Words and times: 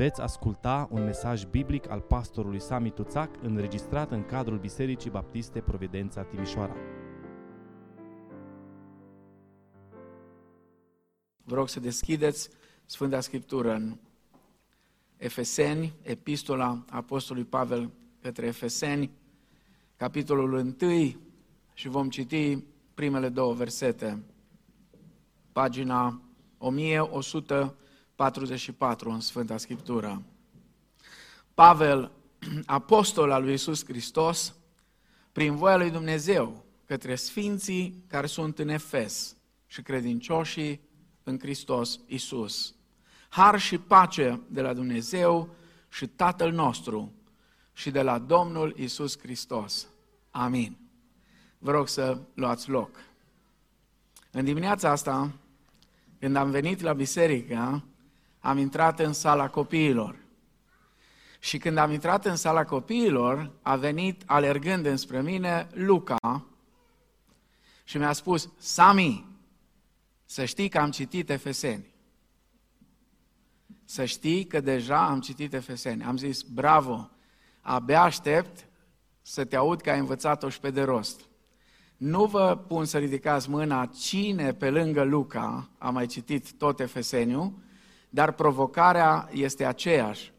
Veți 0.00 0.20
asculta 0.20 0.88
un 0.90 1.04
mesaj 1.04 1.44
biblic 1.44 1.90
al 1.90 2.00
pastorului 2.00 2.60
Sami 2.60 2.90
Tuțac 2.90 3.42
înregistrat 3.42 4.10
în 4.10 4.24
cadrul 4.24 4.58
Bisericii 4.58 5.10
Baptiste 5.10 5.60
Providența 5.60 6.22
Timișoara. 6.22 6.76
Vă 11.44 11.54
rog 11.54 11.68
să 11.68 11.80
deschideți 11.80 12.48
Sfânta 12.86 13.20
Scriptură 13.20 13.72
în 13.72 13.98
Efeseni, 15.16 15.92
Epistola 16.02 16.84
Apostolului 16.90 17.48
Pavel 17.48 17.90
către 18.22 18.46
Efeseni, 18.46 19.10
capitolul 19.96 20.52
1 20.52 21.16
și 21.74 21.88
vom 21.88 22.08
citi 22.08 22.64
primele 22.94 23.28
două 23.28 23.52
versete. 23.54 24.22
Pagina 25.52 26.20
1144 28.20 29.10
în 29.10 29.20
Sfânta 29.20 29.56
Scriptură. 29.56 30.22
Pavel, 31.54 32.10
apostol 32.66 33.30
al 33.30 33.42
lui 33.42 33.52
Isus 33.52 33.84
Hristos, 33.84 34.54
prin 35.32 35.56
voia 35.56 35.76
lui 35.76 35.90
Dumnezeu, 35.90 36.64
către 36.84 37.14
sfinții 37.14 38.04
care 38.06 38.26
sunt 38.26 38.58
în 38.58 38.68
Efes 38.68 39.36
și 39.66 39.82
credincioșii 39.82 40.80
în 41.22 41.38
Hristos 41.38 42.00
Isus. 42.06 42.74
Har 43.28 43.60
și 43.60 43.78
pace 43.78 44.40
de 44.48 44.60
la 44.60 44.72
Dumnezeu 44.72 45.54
și 45.88 46.06
Tatăl 46.06 46.52
nostru 46.52 47.12
și 47.72 47.90
de 47.90 48.02
la 48.02 48.18
Domnul 48.18 48.74
Isus 48.76 49.18
Hristos. 49.18 49.88
Amin. 50.30 50.76
Vă 51.58 51.70
rog 51.70 51.88
să 51.88 52.20
luați 52.34 52.70
loc. 52.70 52.90
În 54.30 54.44
dimineața 54.44 54.90
asta, 54.90 55.32
când 56.18 56.36
am 56.36 56.50
venit 56.50 56.80
la 56.80 56.92
biserică, 56.92 57.84
am 58.40 58.58
intrat 58.58 58.98
în 58.98 59.12
sala 59.12 59.48
copiilor. 59.48 60.16
Și 61.38 61.58
când 61.58 61.76
am 61.76 61.90
intrat 61.90 62.24
în 62.24 62.36
sala 62.36 62.64
copiilor, 62.64 63.52
a 63.62 63.76
venit 63.76 64.22
alergând 64.26 64.86
înspre 64.86 65.22
mine 65.22 65.68
Luca 65.72 66.44
și 67.84 67.98
mi-a 67.98 68.12
spus, 68.12 68.50
Sami, 68.58 69.26
să 70.24 70.44
știi 70.44 70.68
că 70.68 70.78
am 70.78 70.90
citit 70.90 71.30
Efeseni. 71.30 71.94
Să 73.84 74.04
știi 74.04 74.44
că 74.44 74.60
deja 74.60 75.06
am 75.06 75.20
citit 75.20 75.52
Efeseni. 75.52 76.04
Am 76.04 76.16
zis, 76.16 76.42
bravo, 76.42 77.10
abia 77.60 78.02
aștept 78.02 78.68
să 79.22 79.44
te 79.44 79.56
aud 79.56 79.80
că 79.80 79.90
ai 79.90 79.98
învățat-o 79.98 80.48
și 80.48 80.60
pe 80.60 80.70
de 80.70 80.82
rost. 80.82 81.20
Nu 81.96 82.24
vă 82.26 82.64
pun 82.68 82.84
să 82.84 82.98
ridicați 82.98 83.50
mâna 83.50 83.86
cine 83.86 84.54
pe 84.54 84.70
lângă 84.70 85.02
Luca 85.02 85.70
a 85.78 85.90
mai 85.90 86.06
citit 86.06 86.52
tot 86.52 86.80
Efeseniu, 86.80 87.62
dar 88.10 88.32
provocarea 88.32 89.28
este 89.32 89.64
aceeași. 89.64 90.32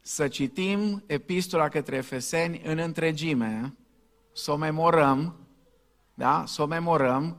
Să 0.00 0.28
citim 0.28 1.02
epistola 1.06 1.68
către 1.68 1.96
Efeseni 1.96 2.62
în 2.64 2.78
întregime, 2.78 3.74
să 4.32 4.52
o 4.52 4.56
memorăm, 4.56 5.34
da? 6.14 6.44
să 6.46 6.62
o 6.62 6.66
memorăm 6.66 7.36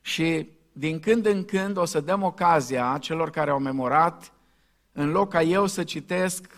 și 0.00 0.48
din 0.72 1.00
când 1.00 1.26
în 1.26 1.44
când 1.44 1.76
o 1.76 1.84
să 1.84 2.00
dăm 2.00 2.22
ocazia 2.22 2.98
celor 3.00 3.30
care 3.30 3.50
au 3.50 3.58
memorat, 3.58 4.32
în 4.92 5.10
loc 5.10 5.30
ca 5.30 5.42
eu 5.42 5.66
să 5.66 5.84
citesc 5.84 6.52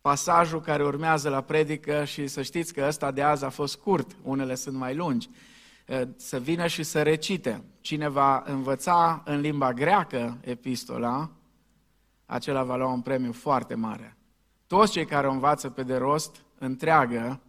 pasajul 0.00 0.60
care 0.60 0.84
urmează 0.84 1.28
la 1.28 1.40
predică 1.40 2.04
și 2.04 2.26
să 2.26 2.42
știți 2.42 2.72
că 2.72 2.84
ăsta 2.86 3.10
de 3.10 3.22
azi 3.22 3.44
a 3.44 3.48
fost 3.48 3.72
scurt, 3.72 4.16
unele 4.22 4.54
sunt 4.54 4.76
mai 4.76 4.94
lungi, 4.94 5.28
să 6.16 6.38
vină 6.38 6.66
și 6.66 6.82
să 6.82 7.02
recite. 7.02 7.64
Cine 7.80 8.08
va 8.08 8.42
învăța 8.46 9.22
în 9.24 9.40
limba 9.40 9.72
greacă 9.72 10.38
epistola, 10.40 11.30
acela 12.26 12.62
va 12.62 12.76
lua 12.76 12.92
un 12.92 13.00
premiu 13.00 13.32
foarte 13.32 13.74
mare. 13.74 14.16
Toți 14.66 14.92
cei 14.92 15.04
care 15.04 15.26
o 15.26 15.32
învață 15.32 15.70
pe 15.70 15.82
de 15.82 15.96
rost, 15.96 16.44
întreagă, 16.58 17.40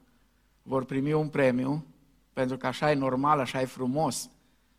vor 0.62 0.86
primi 0.86 1.14
un 1.14 1.28
premiu, 1.28 1.86
pentru 2.34 2.58
că 2.58 2.68
așa 2.68 2.92
e 2.92 2.96
normal, 2.96 3.40
așa 3.40 3.62
e 3.62 3.66
frumos 3.66 4.30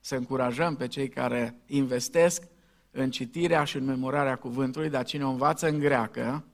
să 0.00 0.16
încurajăm 0.16 0.76
pe 0.76 0.86
cei 0.86 1.08
care 1.08 1.54
investesc 1.66 2.42
în 2.90 3.10
citirea 3.10 3.64
și 3.64 3.76
în 3.76 3.84
memorarea 3.84 4.36
cuvântului, 4.36 4.88
dar 4.88 5.04
cine 5.04 5.24
o 5.24 5.30
învață 5.30 5.68
în 5.68 5.78
greacă, 5.78 6.44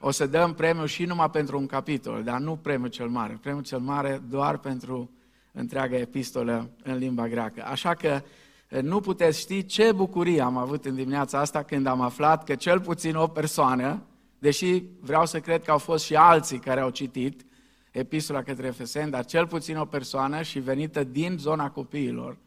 o 0.00 0.10
să 0.10 0.26
dăm 0.26 0.54
premiu 0.54 0.84
și 0.84 1.04
numai 1.04 1.30
pentru 1.30 1.58
un 1.58 1.66
capitol, 1.66 2.22
dar 2.22 2.40
nu 2.40 2.56
premiul 2.56 2.88
cel 2.88 3.08
mare. 3.08 3.38
Premiul 3.42 3.62
cel 3.62 3.78
mare 3.78 4.22
doar 4.28 4.58
pentru 4.58 5.10
întreaga 5.52 5.96
epistolă 5.96 6.70
în 6.82 6.96
limba 6.96 7.28
greacă. 7.28 7.64
Așa 7.64 7.94
că 7.94 8.06
eh, 8.06 8.22
nu 8.68 9.00
puteți 9.00 9.40
ști 9.40 9.66
ce 9.66 9.92
bucurie 9.92 10.40
am 10.40 10.56
avut 10.56 10.84
în 10.84 10.94
dimineața 10.94 11.38
asta 11.38 11.62
când 11.62 11.86
am 11.86 12.00
aflat 12.00 12.44
că 12.44 12.54
cel 12.54 12.80
puțin 12.80 13.16
o 13.16 13.26
persoană, 13.26 14.02
deși 14.38 14.82
vreau 15.00 15.26
să 15.26 15.40
cred 15.40 15.62
că 15.62 15.70
au 15.70 15.78
fost 15.78 16.04
și 16.04 16.16
alții 16.16 16.58
care 16.58 16.80
au 16.80 16.90
citit 16.90 17.46
epistola 17.90 18.42
către 18.42 18.66
Efeseni, 18.66 19.10
dar 19.10 19.24
cel 19.24 19.46
puțin 19.46 19.76
o 19.76 19.84
persoană 19.84 20.42
și 20.42 20.58
venită 20.58 21.04
din 21.04 21.36
zona 21.38 21.70
copiilor, 21.70 22.38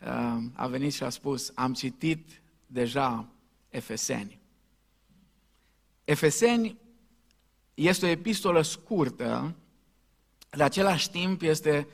eh, 0.00 0.36
a 0.54 0.66
venit 0.66 0.92
și 0.92 1.02
a 1.02 1.08
spus, 1.08 1.52
am 1.54 1.72
citit 1.72 2.42
deja 2.66 3.28
Efeseni. 3.68 4.40
Efeseni 6.04 6.78
este 7.74 8.06
o 8.06 8.08
epistolă 8.08 8.62
scurtă, 8.62 9.54
de 10.50 10.62
același 10.62 11.10
timp 11.10 11.42
este 11.42 11.88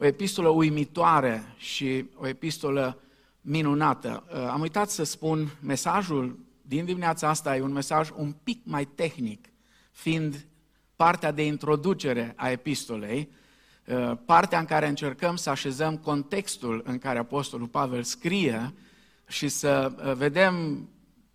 o 0.00 0.04
epistolă 0.04 0.48
uimitoare 0.48 1.54
și 1.56 2.04
o 2.16 2.26
epistolă 2.26 3.00
minunată. 3.40 4.24
Uh, 4.28 4.48
am 4.50 4.60
uitat 4.60 4.90
să 4.90 5.02
spun, 5.02 5.48
mesajul 5.60 6.38
din 6.62 6.84
dimineața 6.84 7.28
asta 7.28 7.56
e 7.56 7.60
un 7.60 7.72
mesaj 7.72 8.08
un 8.16 8.34
pic 8.42 8.60
mai 8.64 8.84
tehnic, 8.84 9.48
fiind 9.90 10.46
partea 10.96 11.32
de 11.32 11.46
introducere 11.46 12.32
a 12.36 12.50
epistolei, 12.50 13.28
uh, 13.86 14.12
partea 14.24 14.58
în 14.58 14.64
care 14.64 14.88
încercăm 14.88 15.36
să 15.36 15.50
așezăm 15.50 15.96
contextul 15.96 16.82
în 16.84 16.98
care 16.98 17.18
Apostolul 17.18 17.66
Pavel 17.66 18.02
scrie 18.02 18.74
și 19.26 19.48
să 19.48 19.92
uh, 19.96 20.12
vedem 20.12 20.88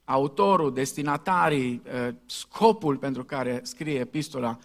autorul, 0.05 0.73
destinatarii, 0.73 1.81
scopul 2.25 2.97
pentru 2.97 3.23
care 3.23 3.59
scrie 3.63 3.99
epistola. 3.99 4.57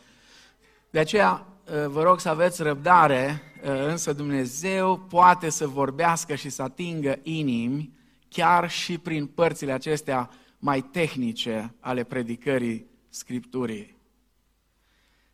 De 0.91 0.99
aceea 0.99 1.47
vă 1.89 2.03
rog 2.03 2.21
să 2.21 2.29
aveți 2.29 2.63
răbdare 2.63 3.43
Eh, 3.63 3.85
însă 3.85 4.13
Dumnezeu 4.13 4.99
poate 4.99 5.49
să 5.49 5.67
vorbească 5.67 6.35
și 6.35 6.49
să 6.49 6.63
atingă 6.63 7.19
inimi 7.23 7.93
chiar 8.29 8.71
și 8.71 8.99
prin 8.99 9.27
părțile 9.27 9.73
acestea 9.73 10.31
mai 10.59 10.83
tehnice 10.83 11.75
ale 11.81 12.05
predicării 12.05 12.87
Scripturii. 13.09 13.97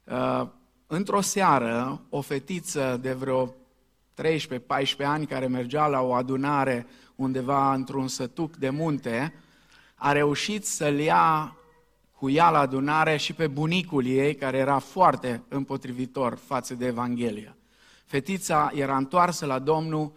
Eh, 0.05 0.47
într-o 0.87 1.21
seară, 1.21 2.01
o 2.09 2.21
fetiță 2.21 2.99
de 3.01 3.13
vreo 3.13 3.55
13-14 4.15 5.05
ani 5.05 5.27
care 5.27 5.47
mergea 5.47 5.87
la 5.87 6.01
o 6.01 6.13
adunare 6.13 6.87
undeva 7.15 7.75
într-un 7.75 8.09
sătuc 8.09 8.57
de 8.57 8.71
munte, 8.71 9.35
a 9.95 10.13
reușit 10.13 10.67
să-l 10.67 10.99
ia 10.99 11.57
cu 12.17 12.31
ea 12.31 12.51
la 12.51 12.59
adunare 12.59 13.17
și 13.17 13.33
pe 13.33 13.47
bunicul 13.47 14.07
ei, 14.07 14.35
care 14.35 14.57
era 14.57 14.79
foarte 14.79 15.43
împotrivitor 15.49 16.39
față 16.47 16.75
de 16.75 16.87
Evanghelie. 16.87 17.57
Fetița 18.07 18.71
era 18.75 18.97
întoarsă 18.97 19.47
la 19.47 19.59
Domnul, 19.59 20.13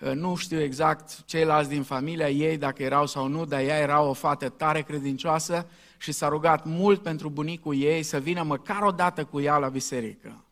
uh, 0.00 0.12
nu 0.12 0.34
știu 0.34 0.60
exact 0.60 1.24
ceilalți 1.24 1.68
din 1.68 1.82
familia 1.82 2.30
ei, 2.30 2.56
dacă 2.56 2.82
erau 2.82 3.06
sau 3.06 3.26
nu, 3.26 3.44
dar 3.44 3.60
ea 3.60 3.78
era 3.78 4.00
o 4.00 4.12
fată 4.12 4.48
tare 4.48 4.82
credincioasă 4.82 5.66
și 5.98 6.12
s-a 6.12 6.28
rugat 6.28 6.64
mult 6.64 7.02
pentru 7.02 7.28
bunicul 7.28 7.80
ei 7.80 8.02
să 8.02 8.18
vină 8.18 8.42
măcar 8.42 8.82
o 8.82 8.90
dată 8.90 9.24
cu 9.24 9.40
ea 9.40 9.56
la 9.56 9.68
biserică. 9.68 10.44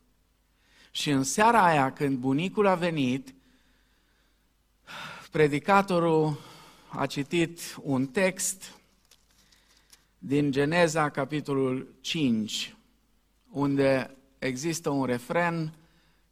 Și 0.91 1.09
în 1.09 1.23
seara 1.23 1.65
aia, 1.65 1.91
când 1.91 2.17
bunicul 2.17 2.67
a 2.67 2.75
venit, 2.75 3.33
predicatorul 5.31 6.37
a 6.87 7.05
citit 7.05 7.59
un 7.81 8.05
text 8.05 8.76
din 10.27 10.51
Geneza, 10.51 11.09
capitolul 11.09 11.95
5, 12.01 12.75
unde 13.51 14.17
există 14.39 14.89
un 14.89 15.05
refren 15.05 15.73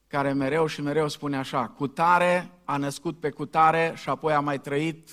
care 0.08 0.34
mereu 0.34 0.66
și 0.66 0.82
mereu 0.82 1.08
spune 1.08 1.38
așa, 1.38 1.68
cutare 1.68 2.52
a 2.66 2.78
născut 2.78 3.20
pe 3.20 3.30
cutare 3.30 3.94
și 3.96 4.10
apoi 4.10 4.34
a 4.34 4.40
mai 4.40 4.60
trăit 4.60 5.10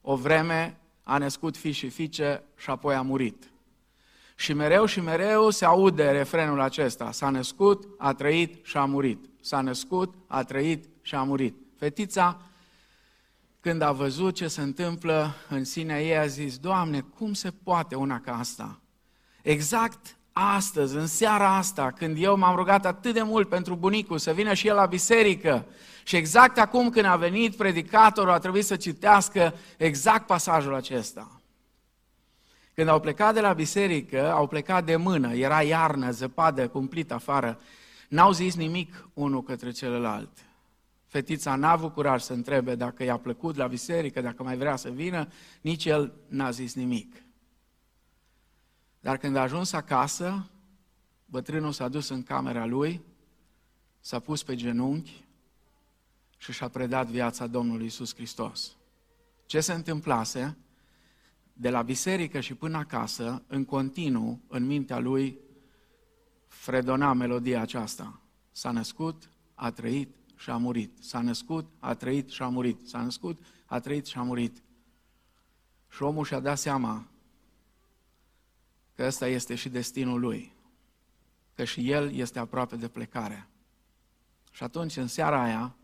o 0.00 0.16
vreme, 0.16 0.78
a 1.02 1.18
născut 1.18 1.56
fi 1.56 1.70
și 1.70 1.88
fiice 1.88 2.42
și 2.56 2.70
apoi 2.70 2.94
a 2.94 3.02
murit. 3.02 3.50
Și 4.36 4.52
mereu 4.52 4.84
și 4.84 5.00
mereu 5.00 5.50
se 5.50 5.64
aude 5.64 6.10
refrenul 6.10 6.60
acesta, 6.60 7.12
s-a 7.12 7.30
născut, 7.30 7.84
a 7.98 8.12
trăit 8.12 8.64
și 8.64 8.76
a 8.76 8.84
murit. 8.84 9.24
S-a 9.40 9.60
născut, 9.60 10.14
a 10.26 10.42
trăit 10.42 10.88
și 11.02 11.14
a 11.14 11.22
murit. 11.22 11.56
Fetița, 11.76 12.40
când 13.64 13.82
a 13.82 13.92
văzut 13.92 14.34
ce 14.34 14.48
se 14.48 14.60
întâmplă 14.60 15.34
în 15.48 15.64
sinea 15.64 16.02
ei, 16.02 16.16
a 16.16 16.26
zis, 16.26 16.58
Doamne, 16.58 17.00
cum 17.00 17.32
se 17.32 17.50
poate 17.62 17.94
una 17.94 18.20
ca 18.20 18.38
asta? 18.38 18.80
Exact 19.42 20.16
astăzi, 20.32 20.96
în 20.96 21.06
seara 21.06 21.56
asta, 21.56 21.90
când 21.90 22.16
eu 22.20 22.36
m-am 22.36 22.56
rugat 22.56 22.86
atât 22.86 23.14
de 23.14 23.22
mult 23.22 23.48
pentru 23.48 23.74
bunicul 23.74 24.18
să 24.18 24.32
vină 24.32 24.54
și 24.54 24.66
el 24.66 24.74
la 24.74 24.86
biserică 24.86 25.66
și 26.02 26.16
exact 26.16 26.58
acum 26.58 26.90
când 26.90 27.06
a 27.06 27.16
venit 27.16 27.56
predicatorul 27.56 28.30
a 28.30 28.38
trebuit 28.38 28.64
să 28.64 28.76
citească 28.76 29.54
exact 29.76 30.26
pasajul 30.26 30.74
acesta. 30.74 31.40
Când 32.74 32.88
au 32.88 33.00
plecat 33.00 33.34
de 33.34 33.40
la 33.40 33.52
biserică, 33.52 34.32
au 34.32 34.46
plecat 34.46 34.84
de 34.84 34.96
mână, 34.96 35.34
era 35.34 35.62
iarnă, 35.62 36.10
zăpadă 36.10 36.68
cumplit 36.68 37.12
afară. 37.12 37.60
N-au 38.08 38.32
zis 38.32 38.54
nimic 38.54 39.08
unul 39.14 39.42
către 39.42 39.70
celălalt. 39.70 40.43
Fetița 41.14 41.56
n-a 41.56 41.70
avut 41.70 41.92
curaj 41.92 42.22
să 42.22 42.32
întrebe 42.32 42.74
dacă 42.74 43.04
i-a 43.04 43.16
plăcut 43.16 43.56
la 43.56 43.66
biserică, 43.66 44.20
dacă 44.20 44.42
mai 44.42 44.56
vrea 44.56 44.76
să 44.76 44.90
vină, 44.90 45.28
nici 45.60 45.84
el 45.84 46.14
n-a 46.28 46.50
zis 46.50 46.74
nimic. 46.74 47.22
Dar 49.00 49.16
când 49.16 49.36
a 49.36 49.40
ajuns 49.40 49.72
acasă, 49.72 50.50
bătrânul 51.26 51.72
s-a 51.72 51.88
dus 51.88 52.08
în 52.08 52.22
camera 52.22 52.66
lui, 52.66 53.02
s-a 54.00 54.18
pus 54.18 54.42
pe 54.42 54.54
genunchi 54.54 55.24
și 56.36 56.52
și-a 56.52 56.68
predat 56.68 57.06
viața 57.06 57.46
Domnului 57.46 57.86
Isus 57.86 58.14
Hristos. 58.14 58.76
Ce 59.46 59.60
se 59.60 59.72
întâmplase? 59.72 60.56
De 61.52 61.70
la 61.70 61.82
biserică 61.82 62.40
și 62.40 62.54
până 62.54 62.76
acasă, 62.76 63.42
în 63.46 63.64
continuu, 63.64 64.40
în 64.48 64.66
mintea 64.66 64.98
lui, 64.98 65.38
fredona 66.46 67.12
melodia 67.12 67.60
aceasta. 67.60 68.20
S-a 68.50 68.70
născut, 68.70 69.30
a 69.54 69.70
trăit 69.70 70.22
și 70.44 70.50
a 70.50 70.56
murit. 70.56 70.98
S-a 71.00 71.20
născut, 71.20 71.70
a 71.78 71.94
trăit 71.94 72.28
și 72.28 72.42
a 72.42 72.48
murit. 72.48 72.88
S-a 72.88 73.02
născut, 73.02 73.42
a 73.64 73.80
trăit 73.80 74.06
și 74.06 74.18
a 74.18 74.22
murit. 74.22 74.62
Și 75.90 76.02
omul 76.02 76.24
și-a 76.24 76.40
dat 76.40 76.58
seama 76.58 77.06
că 78.94 79.04
ăsta 79.04 79.26
este 79.26 79.54
și 79.54 79.68
destinul 79.68 80.20
lui, 80.20 80.52
că 81.54 81.64
și 81.64 81.90
el 81.90 82.14
este 82.14 82.38
aproape 82.38 82.76
de 82.76 82.88
plecare. 82.88 83.48
Și 84.50 84.62
atunci, 84.62 84.96
în 84.96 85.06
seara 85.06 85.42
aia, 85.42 85.76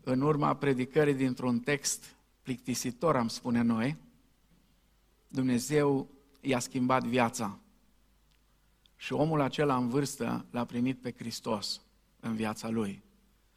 în 0.00 0.20
urma 0.20 0.56
predicării 0.56 1.14
dintr-un 1.14 1.60
text 1.60 2.16
plictisitor, 2.42 3.16
am 3.16 3.28
spune 3.28 3.62
noi, 3.62 3.96
Dumnezeu 5.28 6.08
i-a 6.40 6.58
schimbat 6.58 7.04
viața. 7.04 7.58
Și 8.96 9.12
omul 9.12 9.40
acela 9.40 9.76
în 9.76 9.88
vârstă 9.88 10.46
l-a 10.50 10.64
primit 10.64 11.00
pe 11.00 11.12
Hristos 11.12 11.81
în 12.24 12.34
viața 12.34 12.68
lui. 12.68 13.02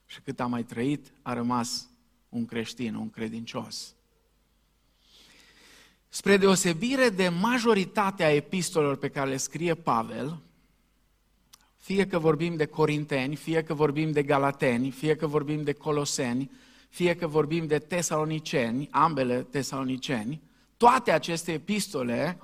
Și 0.05 0.21
cât 0.21 0.39
a 0.39 0.45
mai 0.45 0.63
trăit, 0.63 1.11
a 1.21 1.33
rămas 1.33 1.87
un 2.29 2.45
creștin, 2.45 2.95
un 2.95 3.09
credincios. 3.09 3.95
Spre 6.09 6.37
deosebire 6.37 7.09
de 7.09 7.29
majoritatea 7.29 8.33
epistolelor 8.33 8.95
pe 8.95 9.09
care 9.09 9.29
le 9.29 9.37
scrie 9.37 9.73
Pavel, 9.73 10.41
fie 11.75 12.07
că 12.07 12.19
vorbim 12.19 12.55
de 12.55 12.65
Corinteni, 12.65 13.35
fie 13.35 13.63
că 13.63 13.73
vorbim 13.73 14.11
de 14.11 14.23
Galateni, 14.23 14.91
fie 14.91 15.15
că 15.15 15.27
vorbim 15.27 15.63
de 15.63 15.73
Coloseni, 15.73 16.51
fie 16.89 17.15
că 17.15 17.27
vorbim 17.27 17.67
de 17.67 17.79
Tesaloniceni, 17.79 18.87
ambele 18.91 19.41
Tesaloniceni, 19.41 20.41
toate 20.77 21.11
aceste 21.11 21.51
epistole 21.51 22.39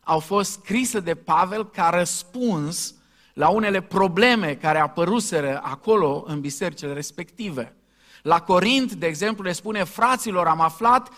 au 0.00 0.18
fost 0.18 0.50
scrise 0.50 1.00
de 1.00 1.14
Pavel 1.14 1.70
ca 1.70 1.88
răspuns 1.88 2.94
la 3.38 3.48
unele 3.48 3.80
probleme 3.80 4.54
care 4.54 4.78
apăruseră 4.78 5.60
acolo 5.62 6.24
în 6.26 6.40
bisericile 6.40 6.92
respective. 6.92 7.76
La 8.22 8.40
Corint, 8.40 8.92
de 8.92 9.06
exemplu, 9.06 9.44
le 9.44 9.52
spune, 9.52 9.84
fraților, 9.84 10.46
am 10.46 10.60
aflat 10.60 11.08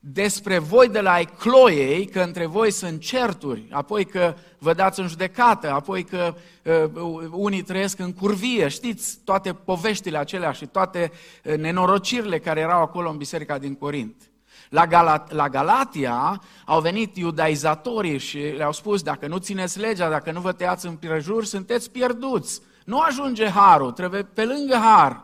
despre 0.00 0.58
voi 0.58 0.88
de 0.88 1.00
la 1.00 1.18
Ecloiei 1.18 2.06
că 2.06 2.20
între 2.20 2.46
voi 2.46 2.70
sunt 2.70 3.00
certuri, 3.00 3.66
apoi 3.70 4.04
că 4.04 4.34
vă 4.58 4.72
dați 4.72 5.00
în 5.00 5.08
judecată, 5.08 5.72
apoi 5.72 6.04
că 6.04 6.34
uh, 6.64 7.28
unii 7.30 7.62
trăiesc 7.62 7.98
în 7.98 8.12
curvie, 8.12 8.68
știți 8.68 9.18
toate 9.24 9.52
poveștile 9.52 10.18
acelea 10.18 10.52
și 10.52 10.66
toate 10.66 11.12
uh, 11.44 11.56
nenorocirile 11.56 12.38
care 12.38 12.60
erau 12.60 12.82
acolo 12.82 13.10
în 13.10 13.16
biserica 13.16 13.58
din 13.58 13.74
Corint. 13.74 14.27
La, 14.68 14.86
Galat- 14.86 15.30
la 15.30 15.48
Galatia 15.48 16.42
au 16.64 16.80
venit 16.80 17.16
iudaizatorii 17.16 18.18
și 18.18 18.38
le-au 18.38 18.72
spus, 18.72 19.02
dacă 19.02 19.26
nu 19.26 19.38
țineți 19.38 19.78
legea, 19.78 20.08
dacă 20.08 20.30
nu 20.30 20.40
vă 20.40 20.52
tăiați 20.52 20.86
în 20.86 20.94
prejur, 20.94 21.44
sunteți 21.44 21.90
pierduți. 21.90 22.60
Nu 22.84 23.00
ajunge 23.00 23.48
harul, 23.48 23.92
trebuie 23.92 24.22
pe 24.22 24.44
lângă 24.44 24.76
har. 24.76 25.22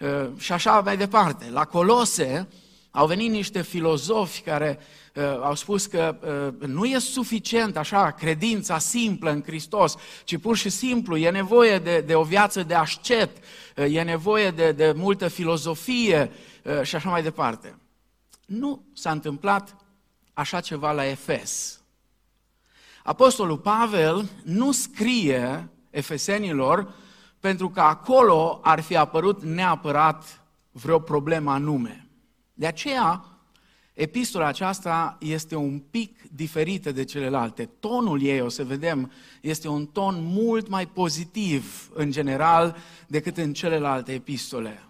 Uh, 0.00 0.28
și 0.38 0.52
așa 0.52 0.80
mai 0.80 0.96
departe. 0.96 1.50
La 1.50 1.64
Colose, 1.64 2.48
au 2.90 3.06
venit 3.06 3.30
niște 3.30 3.62
filozofi 3.62 4.40
care 4.40 4.78
uh, 5.14 5.22
au 5.42 5.54
spus 5.54 5.86
că 5.86 6.16
uh, 6.60 6.68
nu 6.68 6.84
e 6.84 6.98
suficient 6.98 7.76
așa 7.76 8.10
credința 8.10 8.78
simplă 8.78 9.30
în 9.30 9.42
Hristos, 9.42 9.96
ci 10.24 10.38
pur 10.38 10.56
și 10.56 10.68
simplu 10.68 11.16
e 11.16 11.30
nevoie 11.30 11.78
de, 11.78 12.00
de 12.06 12.14
o 12.14 12.22
viață 12.22 12.62
de 12.62 12.74
ascet, 12.74 13.30
uh, 13.76 13.94
e 13.94 14.02
nevoie 14.02 14.50
de, 14.50 14.72
de 14.72 14.92
multă 14.96 15.28
filozofie 15.28 16.30
uh, 16.62 16.82
și 16.82 16.96
așa 16.96 17.10
mai 17.10 17.22
departe. 17.22 17.76
Nu 18.52 18.82
s-a 18.92 19.10
întâmplat 19.10 19.76
așa 20.32 20.60
ceva 20.60 20.92
la 20.92 21.04
Efes. 21.04 21.80
Apostolul 23.02 23.58
Pavel 23.58 24.28
nu 24.44 24.72
scrie 24.72 25.68
efesenilor 25.90 26.94
pentru 27.40 27.70
că 27.70 27.80
acolo 27.80 28.60
ar 28.62 28.80
fi 28.80 28.96
apărut 28.96 29.42
neapărat 29.42 30.44
vreo 30.70 30.98
problemă 30.98 31.52
anume. 31.52 32.08
De 32.52 32.66
aceea, 32.66 33.24
epistola 33.94 34.46
aceasta 34.46 35.16
este 35.20 35.54
un 35.54 35.78
pic 35.78 36.22
diferită 36.30 36.92
de 36.92 37.04
celelalte. 37.04 37.64
Tonul 37.80 38.22
ei, 38.22 38.40
o 38.40 38.48
să 38.48 38.64
vedem, 38.64 39.12
este 39.40 39.68
un 39.68 39.86
ton 39.86 40.24
mult 40.24 40.68
mai 40.68 40.86
pozitiv 40.86 41.90
în 41.94 42.10
general 42.10 42.76
decât 43.06 43.36
în 43.36 43.52
celelalte 43.52 44.12
epistole. 44.12 44.82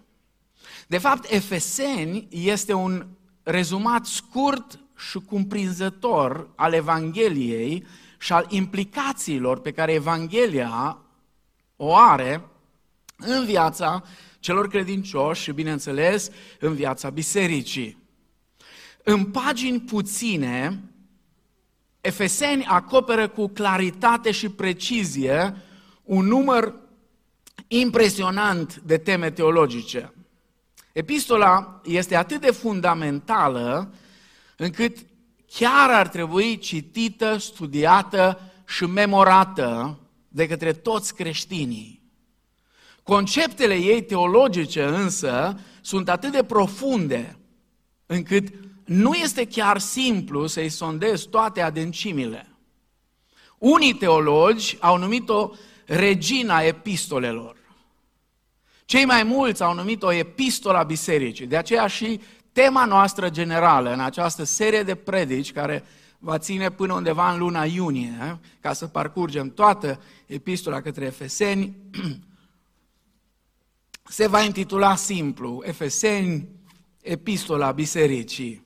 De 0.87 0.97
fapt, 0.97 1.31
Efeseni 1.31 2.27
este 2.29 2.73
un 2.73 3.05
rezumat 3.43 4.05
scurt 4.05 4.79
și 4.97 5.19
cumprinzător 5.19 6.49
al 6.55 6.73
Evangheliei 6.73 7.85
și 8.19 8.33
al 8.33 8.45
implicațiilor 8.49 9.59
pe 9.59 9.71
care 9.71 9.93
Evanghelia 9.93 10.97
o 11.75 11.95
are 11.95 12.47
în 13.17 13.45
viața 13.45 14.03
celor 14.39 14.67
credincioși 14.67 15.41
și, 15.41 15.51
bineînțeles, 15.51 16.29
în 16.59 16.73
viața 16.73 17.09
bisericii. 17.09 17.97
În 19.03 19.25
pagini 19.25 19.79
puține, 19.79 20.83
Efeseni 22.01 22.65
acoperă 22.65 23.27
cu 23.27 23.47
claritate 23.47 24.31
și 24.31 24.49
precizie 24.49 25.55
un 26.03 26.25
număr 26.25 26.75
impresionant 27.67 28.75
de 28.75 28.97
teme 28.97 29.31
teologice. 29.31 30.13
Epistola 30.93 31.81
este 31.83 32.15
atât 32.15 32.41
de 32.41 32.51
fundamentală 32.51 33.93
încât 34.57 34.97
chiar 35.47 35.89
ar 35.89 36.07
trebui 36.07 36.57
citită, 36.57 37.37
studiată 37.37 38.39
și 38.67 38.85
memorată 38.85 39.99
de 40.27 40.47
către 40.47 40.73
toți 40.73 41.15
creștinii. 41.15 42.01
Conceptele 43.03 43.75
ei 43.75 44.03
teologice 44.03 44.83
însă 44.83 45.59
sunt 45.81 46.09
atât 46.09 46.31
de 46.31 46.43
profunde 46.43 47.37
încât 48.05 48.47
nu 48.85 49.13
este 49.13 49.47
chiar 49.47 49.77
simplu 49.77 50.47
să-i 50.47 50.69
sondezi 50.69 51.29
toate 51.29 51.61
adâncimile. 51.61 52.47
Unii 53.57 53.93
teologi 53.93 54.77
au 54.79 54.97
numit-o 54.97 55.49
regina 55.85 56.59
epistolelor. 56.61 57.55
Cei 58.85 59.05
mai 59.05 59.23
mulți 59.23 59.63
au 59.63 59.73
numit-o 59.73 60.11
epistola 60.11 60.83
bisericii. 60.83 61.47
De 61.47 61.57
aceea 61.57 61.87
și 61.87 62.19
tema 62.51 62.85
noastră 62.85 63.29
generală 63.29 63.93
în 63.93 63.99
această 63.99 64.43
serie 64.43 64.83
de 64.83 64.95
predici 64.95 65.51
care 65.51 65.83
va 66.19 66.37
ține 66.37 66.69
până 66.69 66.93
undeva 66.93 67.31
în 67.31 67.39
luna 67.39 67.65
iunie, 67.65 68.17
eh, 68.21 68.33
ca 68.59 68.73
să 68.73 68.87
parcurgem 68.87 69.49
toată 69.49 70.01
epistola 70.25 70.81
către 70.81 71.05
Efeseni, 71.05 71.75
se 74.03 74.27
va 74.27 74.41
intitula 74.41 74.95
simplu, 74.95 75.61
Efeseni, 75.65 76.47
Epistola 77.01 77.71
Bisericii. 77.71 78.65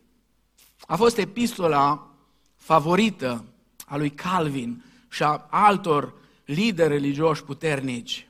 A 0.79 0.95
fost 0.95 1.17
epistola 1.17 2.11
favorită 2.55 3.45
a 3.85 3.97
lui 3.97 4.09
Calvin 4.09 4.83
și 5.09 5.23
a 5.23 5.47
altor 5.49 6.13
lideri 6.45 6.89
religioși 6.89 7.43
puternici. 7.43 8.26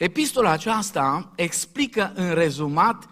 Epistola 0.00 0.50
aceasta 0.50 1.32
explică 1.34 2.12
în 2.14 2.34
rezumat 2.34 3.08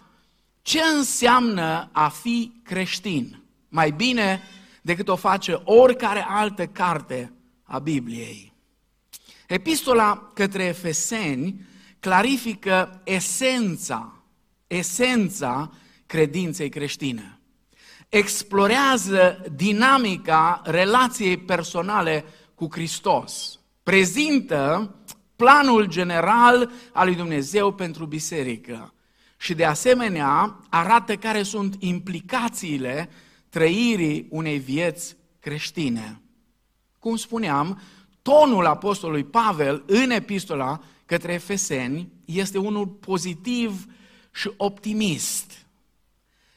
ce 0.61 0.79
înseamnă 0.97 1.89
a 1.91 2.07
fi 2.07 2.51
creștin, 2.63 3.43
mai 3.67 3.91
bine 3.91 4.41
decât 4.81 5.07
o 5.07 5.15
face 5.15 5.61
oricare 5.63 6.25
altă 6.27 6.65
carte 6.65 7.33
a 7.63 7.79
Bibliei. 7.79 8.53
Epistola 9.47 10.31
către 10.33 10.63
Efeseni 10.63 11.67
clarifică 11.99 13.01
esența, 13.03 14.23
esența 14.67 15.71
credinței 16.05 16.69
creștine. 16.69 17.39
Explorează 18.09 19.45
dinamica 19.55 20.61
relației 20.65 21.37
personale 21.37 22.25
cu 22.55 22.67
Hristos. 22.71 23.59
Prezintă 23.83 24.93
planul 25.39 25.85
general 25.85 26.71
al 26.91 27.05
lui 27.05 27.15
Dumnezeu 27.15 27.73
pentru 27.73 28.05
biserică. 28.05 28.93
Și 29.37 29.53
de 29.53 29.65
asemenea 29.65 30.59
arată 30.69 31.15
care 31.15 31.43
sunt 31.43 31.75
implicațiile 31.79 33.09
trăirii 33.49 34.27
unei 34.29 34.57
vieți 34.57 35.15
creștine. 35.39 36.21
Cum 36.99 37.15
spuneam, 37.15 37.81
tonul 38.21 38.65
apostolului 38.65 39.23
Pavel 39.23 39.83
în 39.87 40.09
epistola 40.09 40.79
către 41.05 41.33
Efeseni 41.33 42.11
este 42.25 42.57
unul 42.57 42.87
pozitiv 42.87 43.85
și 44.31 44.51
optimist, 44.57 45.65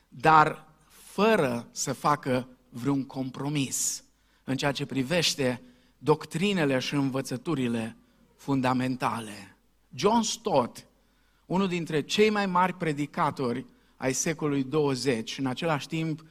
dar 0.09 0.67
fără 0.89 1.69
să 1.71 1.93
facă 1.93 2.49
vreun 2.69 3.05
compromis 3.05 4.05
în 4.45 4.57
ceea 4.57 4.73
ce 4.73 4.87
privește 4.87 5.63
doctrinele 5.99 6.79
și 6.79 6.95
învățăturile 6.95 7.97
fundamentale. 8.43 9.57
John 9.95 10.21
Stott, 10.21 10.87
unul 11.47 11.69
dintre 11.69 12.03
cei 12.03 12.31
mai 12.31 12.47
mari 12.47 12.75
predicatori 12.75 13.67
ai 13.97 14.13
secolului 14.13 14.65
20 14.65 15.39
în 15.39 15.47
același 15.47 15.89
timp 15.89 16.25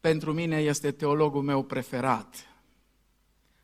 pentru 0.00 0.32
mine 0.32 0.56
este 0.56 0.90
teologul 0.90 1.42
meu 1.42 1.62
preferat 1.62 2.46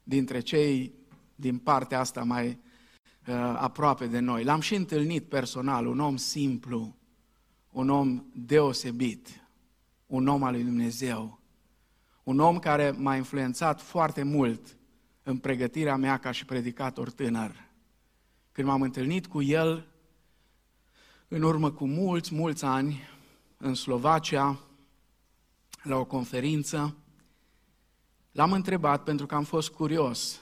dintre 0.02 0.40
cei 0.40 0.92
din 1.34 1.58
partea 1.58 2.00
asta 2.00 2.22
mai 2.22 2.46
uh, 2.48 3.34
aproape 3.56 4.06
de 4.06 4.18
noi. 4.18 4.44
L-am 4.44 4.60
și 4.60 4.74
întâlnit 4.74 5.24
personal, 5.24 5.86
un 5.86 6.00
om 6.00 6.16
simplu, 6.16 6.96
un 7.70 7.88
om 7.88 8.24
deosebit, 8.34 9.28
un 10.06 10.26
om 10.26 10.42
al 10.42 10.52
lui 10.52 10.62
Dumnezeu, 10.62 11.40
un 12.22 12.40
om 12.40 12.58
care 12.58 12.90
m-a 12.90 13.16
influențat 13.16 13.80
foarte 13.80 14.22
mult 14.22 14.77
în 15.28 15.38
pregătirea 15.38 15.96
mea 15.96 16.16
ca 16.18 16.30
și 16.30 16.44
predicator 16.44 17.10
tânăr. 17.10 17.64
Când 18.52 18.66
m-am 18.68 18.82
întâlnit 18.82 19.26
cu 19.26 19.42
el, 19.42 19.86
în 21.28 21.42
urmă 21.42 21.70
cu 21.70 21.86
mulți, 21.86 22.34
mulți 22.34 22.64
ani, 22.64 23.00
în 23.56 23.74
Slovacia, 23.74 24.58
la 25.82 25.96
o 25.96 26.04
conferință, 26.04 26.96
l-am 28.32 28.52
întrebat 28.52 29.02
pentru 29.02 29.26
că 29.26 29.34
am 29.34 29.44
fost 29.44 29.70
curios. 29.70 30.40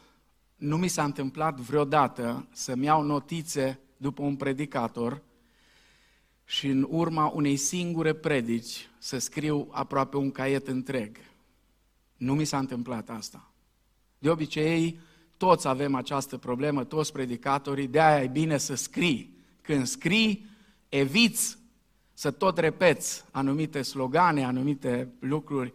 Nu 0.56 0.76
mi 0.76 0.88
s-a 0.88 1.04
întâmplat 1.04 1.60
vreodată 1.60 2.48
să-mi 2.52 2.84
iau 2.84 3.02
notițe 3.02 3.80
după 3.96 4.22
un 4.22 4.36
predicator 4.36 5.22
și 6.44 6.66
în 6.66 6.86
urma 6.90 7.26
unei 7.26 7.56
singure 7.56 8.12
predici 8.12 8.88
să 8.98 9.18
scriu 9.18 9.68
aproape 9.70 10.16
un 10.16 10.30
caiet 10.30 10.68
întreg. 10.68 11.16
Nu 12.16 12.34
mi 12.34 12.44
s-a 12.44 12.58
întâmplat 12.58 13.10
asta. 13.10 13.50
De 14.18 14.30
obicei, 14.30 14.98
toți 15.36 15.68
avem 15.68 15.94
această 15.94 16.36
problemă, 16.36 16.84
toți 16.84 17.12
predicatorii, 17.12 17.86
de 17.86 18.00
aia 18.00 18.22
e 18.22 18.26
bine 18.26 18.56
să 18.58 18.74
scrii. 18.74 19.36
Când 19.62 19.86
scrii, 19.86 20.46
eviți 20.88 21.58
să 22.12 22.30
tot 22.30 22.58
repeți 22.58 23.24
anumite 23.30 23.82
slogane, 23.82 24.44
anumite 24.44 25.12
lucruri. 25.18 25.74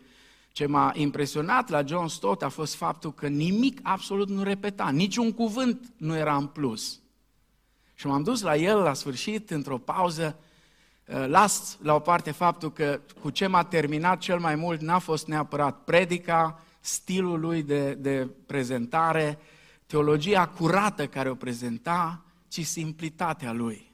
Ce 0.51 0.65
m-a 0.65 0.91
impresionat 0.95 1.69
la 1.69 1.83
John 1.85 2.07
Stott 2.07 2.43
a 2.43 2.49
fost 2.49 2.75
faptul 2.75 3.13
că 3.13 3.27
nimic 3.27 3.79
absolut 3.83 4.29
nu 4.29 4.43
repeta, 4.43 4.89
niciun 4.89 5.31
cuvânt 5.31 5.93
nu 5.97 6.15
era 6.15 6.35
în 6.35 6.47
plus. 6.47 6.99
Și 7.93 8.07
m-am 8.07 8.23
dus 8.23 8.41
la 8.41 8.55
el 8.55 8.77
la 8.77 8.93
sfârșit, 8.93 9.51
într-o 9.51 9.77
pauză, 9.77 10.39
uh, 11.07 11.25
las 11.27 11.77
la 11.81 11.95
o 11.95 11.99
parte 11.99 12.31
faptul 12.31 12.71
că 12.71 12.99
cu 13.21 13.29
ce 13.29 13.47
m-a 13.47 13.63
terminat 13.63 14.19
cel 14.19 14.39
mai 14.39 14.55
mult 14.55 14.81
n-a 14.81 14.99
fost 14.99 15.27
neapărat 15.27 15.83
predica, 15.83 16.63
stilul 16.81 17.39
lui 17.39 17.63
de, 17.63 17.93
de 17.93 18.29
prezentare, 18.45 19.39
teologia 19.85 20.47
curată 20.47 21.07
care 21.07 21.29
o 21.29 21.35
prezenta, 21.35 22.25
ci 22.47 22.65
simplitatea 22.65 23.51
lui. 23.51 23.91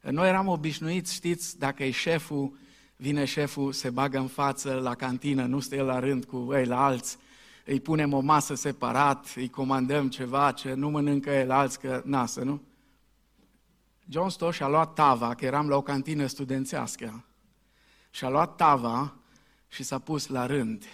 Noi 0.00 0.28
eram 0.28 0.46
obișnuiți, 0.46 1.14
știți, 1.14 1.58
dacă 1.58 1.84
e 1.84 1.90
șeful, 1.90 2.58
vine 2.96 3.24
șeful, 3.24 3.72
se 3.72 3.90
bagă 3.90 4.18
în 4.18 4.26
față 4.26 4.72
la 4.74 4.94
cantină, 4.94 5.44
nu 5.44 5.60
stă 5.60 5.74
el 5.74 5.84
la 5.84 5.98
rând 5.98 6.24
cu 6.24 6.48
ei 6.52 6.66
la 6.66 6.84
alți, 6.84 7.18
îi 7.64 7.80
punem 7.80 8.12
o 8.12 8.20
masă 8.20 8.54
separat, 8.54 9.32
îi 9.36 9.48
comandăm 9.48 10.08
ceva 10.08 10.52
ce 10.52 10.74
nu 10.74 10.90
mănâncă 10.90 11.30
el 11.30 11.50
alți, 11.50 11.80
că 11.80 12.02
nasă, 12.04 12.42
nu? 12.42 12.60
John 14.08 14.28
Stosh 14.28 14.60
a 14.60 14.68
luat 14.68 14.94
tava, 14.94 15.34
că 15.34 15.44
eram 15.44 15.68
la 15.68 15.76
o 15.76 15.82
cantină 15.82 16.26
studențească, 16.26 17.24
și 18.10 18.24
a 18.24 18.28
luat 18.28 18.56
tava 18.56 19.14
și 19.68 19.82
s-a 19.82 19.98
pus 19.98 20.26
la 20.26 20.46
rând. 20.46 20.84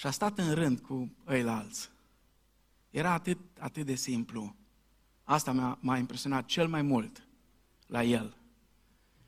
Și 0.00 0.06
a 0.06 0.10
stat 0.10 0.38
în 0.38 0.54
rând 0.54 0.80
cu 0.80 1.12
ei 1.28 1.42
la 1.42 1.56
alți. 1.56 1.90
Era 2.90 3.12
atât, 3.12 3.38
atât 3.58 3.86
de 3.86 3.94
simplu. 3.94 4.54
Asta 5.24 5.52
m-a, 5.52 5.78
m-a 5.80 5.98
impresionat 5.98 6.44
cel 6.44 6.68
mai 6.68 6.82
mult 6.82 7.26
la 7.86 8.02
el. 8.02 8.36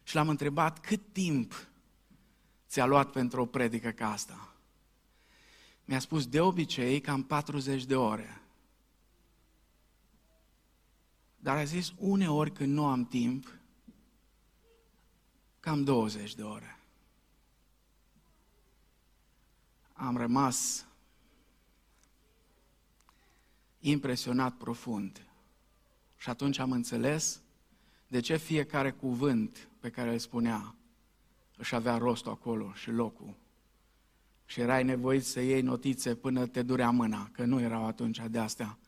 Și 0.03 0.15
l-am 0.15 0.29
întrebat 0.29 0.81
cât 0.81 1.13
timp 1.13 1.69
ți-a 2.69 2.85
luat 2.85 3.11
pentru 3.11 3.41
o 3.41 3.47
predică 3.47 3.91
ca 3.91 4.11
asta. 4.11 4.55
Mi-a 5.85 5.99
spus 5.99 6.27
de 6.27 6.41
obicei 6.41 7.01
cam 7.01 7.23
40 7.23 7.85
de 7.85 7.97
ore. 7.97 8.43
Dar 11.37 11.57
a 11.57 11.65
zis 11.65 11.93
uneori 11.97 12.53
când 12.53 12.73
nu 12.73 12.87
am 12.87 13.05
timp, 13.05 13.59
cam 15.61 15.85
20 15.85 16.35
de 16.35 16.43
ore. 16.43 16.82
Am 20.03 20.17
rămas 20.17 20.87
impresionat 23.79 24.57
profund. 24.57 25.27
Și 26.17 26.29
atunci 26.29 26.59
am 26.59 26.73
înțeles 26.73 27.43
de 28.07 28.21
ce 28.21 28.37
fiecare 28.37 28.91
cuvânt 28.91 29.69
pe 29.81 29.91
care 29.91 30.13
îl 30.13 30.19
spunea 30.19 30.75
își 31.57 31.75
avea 31.75 31.97
rostul 31.97 32.33
acolo 32.33 32.73
și 32.75 32.91
locul. 32.91 33.35
Și 34.45 34.61
erai 34.61 34.85
nevoit 34.85 35.25
să 35.25 35.41
iei 35.41 35.63
notițe 35.63 36.15
până 36.15 36.47
te 36.47 36.63
durea 36.63 36.91
mâna, 36.91 37.29
că 37.33 37.45
nu 37.45 37.61
erau 37.61 37.87
atunci 37.87 38.23
de 38.31 38.39
astea, 38.39 38.79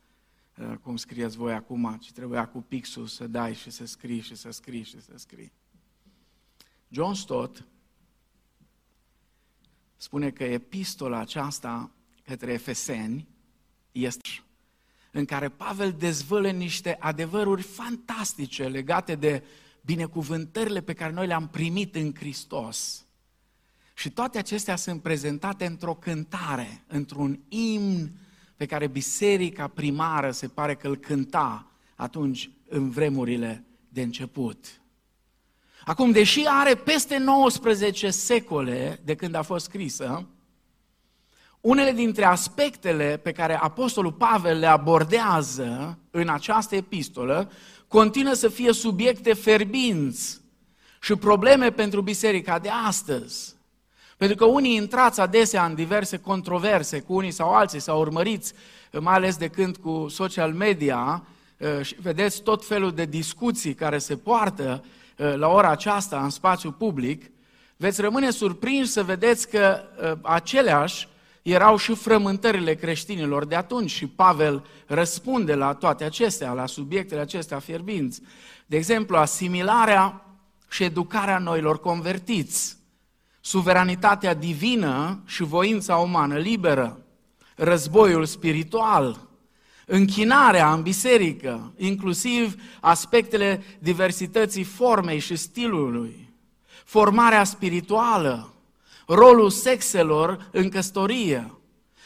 uh, 0.57 0.73
cum 0.81 0.95
scrieți 0.95 1.37
voi 1.37 1.53
acum, 1.53 1.97
ci 2.01 2.11
trebuia 2.11 2.47
cu 2.47 2.61
pixul 2.61 3.07
să 3.07 3.27
dai 3.27 3.53
și 3.53 3.69
să 3.69 3.85
scrii 3.85 4.21
și 4.21 4.35
să 4.35 4.51
scrii 4.51 4.83
și 4.83 5.01
să 5.01 5.13
scrii. 5.15 5.51
John 6.87 7.13
Stott 7.13 7.65
spune 9.97 10.29
că 10.29 10.43
epistola 10.43 11.19
aceasta 11.19 11.91
către 12.23 12.53
Efeseni 12.53 13.27
este 13.91 14.29
în 15.11 15.25
care 15.25 15.49
Pavel 15.49 15.91
dezvălă 15.91 16.49
niște 16.49 16.97
adevăruri 16.99 17.61
fantastice 17.61 18.67
legate 18.67 19.15
de 19.15 19.43
binecuvântările 19.81 20.81
pe 20.81 20.93
care 20.93 21.13
noi 21.13 21.27
le-am 21.27 21.47
primit 21.47 21.95
în 21.95 22.13
Hristos. 22.15 23.05
Și 23.93 24.09
toate 24.09 24.37
acestea 24.37 24.75
sunt 24.75 25.01
prezentate 25.01 25.65
într-o 25.65 25.93
cântare, 25.93 26.83
într-un 26.87 27.39
imn 27.49 28.11
pe 28.55 28.65
care 28.65 28.87
biserica 28.87 29.67
primară 29.67 30.31
se 30.31 30.47
pare 30.47 30.75
că 30.75 30.87
îl 30.87 30.97
cânta 30.97 31.71
atunci 31.95 32.49
în 32.69 32.89
vremurile 32.89 33.63
de 33.89 34.01
început. 34.01 34.81
Acum, 35.85 36.11
deși 36.11 36.43
are 36.47 36.75
peste 36.75 37.17
19 37.17 38.09
secole 38.09 38.99
de 39.03 39.15
când 39.15 39.35
a 39.35 39.41
fost 39.41 39.65
scrisă, 39.65 40.27
unele 41.61 41.91
dintre 41.91 42.25
aspectele 42.25 43.19
pe 43.23 43.31
care 43.31 43.55
Apostolul 43.55 44.11
Pavel 44.11 44.59
le 44.59 44.65
abordează 44.65 45.97
în 46.11 46.29
această 46.29 46.75
epistolă 46.75 47.51
continuă 47.87 48.33
să 48.33 48.47
fie 48.47 48.73
subiecte 48.73 49.33
ferbinți 49.33 50.41
și 51.01 51.15
probleme 51.15 51.71
pentru 51.71 52.01
biserica 52.01 52.59
de 52.59 52.69
astăzi. 52.87 53.55
Pentru 54.17 54.37
că 54.37 54.45
unii 54.45 54.75
intrați 54.75 55.19
adesea 55.19 55.65
în 55.65 55.75
diverse 55.75 56.17
controverse 56.17 56.99
cu 56.99 57.13
unii 57.15 57.31
sau 57.31 57.53
alții, 57.53 57.79
sau 57.79 57.99
urmăriți, 57.99 58.53
mai 58.99 59.13
ales 59.13 59.37
de 59.37 59.47
când 59.47 59.77
cu 59.77 60.07
social 60.09 60.53
media, 60.53 61.27
uh, 61.57 61.85
și 61.85 61.95
vedeți 62.01 62.41
tot 62.41 62.65
felul 62.65 62.91
de 62.91 63.05
discuții 63.05 63.73
care 63.73 63.97
se 63.97 64.17
poartă 64.17 64.83
uh, 64.83 65.03
la 65.15 65.47
ora 65.47 65.69
aceasta 65.69 66.23
în 66.23 66.29
spațiu 66.29 66.71
public, 66.71 67.31
veți 67.77 68.01
rămâne 68.01 68.29
surprinși 68.29 68.89
să 68.89 69.03
vedeți 69.03 69.49
că 69.49 69.81
uh, 70.01 70.11
aceleași 70.21 71.07
erau 71.41 71.77
și 71.77 71.95
frământările 71.95 72.75
creștinilor 72.75 73.45
de 73.45 73.55
atunci 73.55 73.91
și 73.91 74.07
Pavel 74.07 74.65
răspunde 74.85 75.55
la 75.55 75.73
toate 75.73 76.03
acestea, 76.03 76.51
la 76.51 76.65
subiectele 76.65 77.21
acestea 77.21 77.59
fierbinți. 77.59 78.21
De 78.65 78.77
exemplu, 78.77 79.17
asimilarea 79.17 80.25
și 80.69 80.83
educarea 80.83 81.37
noilor 81.37 81.79
convertiți, 81.79 82.77
suveranitatea 83.41 84.33
divină 84.33 85.23
și 85.25 85.43
voința 85.43 85.95
umană 85.95 86.37
liberă, 86.37 86.99
războiul 87.55 88.25
spiritual, 88.25 89.29
închinarea 89.85 90.73
în 90.73 90.81
biserică, 90.81 91.73
inclusiv 91.77 92.55
aspectele 92.79 93.63
diversității 93.79 94.63
formei 94.63 95.19
și 95.19 95.35
stilului, 95.35 96.33
formarea 96.83 97.43
spirituală, 97.43 98.53
rolul 99.07 99.49
sexelor 99.49 100.49
în 100.51 100.69
căsătorie, 100.69 101.53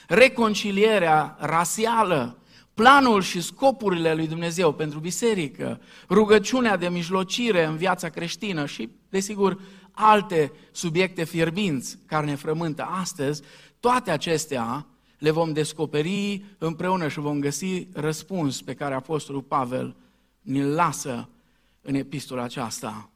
reconcilierea 0.08 1.38
rasială, 1.40 2.38
planul 2.74 3.22
și 3.22 3.42
scopurile 3.42 4.14
lui 4.14 4.28
Dumnezeu 4.28 4.74
pentru 4.74 5.00
biserică, 5.00 5.82
rugăciunea 6.10 6.78
de 6.78 6.90
mijlocire 6.90 7.66
în 7.66 7.78
viața 7.78 8.10
creștină 8.10 8.66
și, 8.66 8.90
desigur, 9.10 9.60
alte 9.92 10.52
subiecte 10.72 11.24
fierbinți 11.24 11.98
care 12.06 12.26
ne 12.26 12.36
frământă 12.36 12.88
astăzi, 13.02 13.42
Toate 13.80 14.12
acestea 14.12 14.86
le 15.20 15.32
vom 15.32 15.54
descoperi 15.54 16.44
împreună 16.58 17.08
și 17.08 17.20
vom 17.20 17.40
găsi 17.40 17.88
răspuns 17.94 18.62
pe 18.62 18.74
care 18.74 18.94
Apostolul 18.94 19.42
Pavel 19.42 19.96
ne-l 20.42 20.74
lasă 20.74 21.30
în 21.82 21.96
epistola 21.96 22.44
aceasta. 22.44 23.10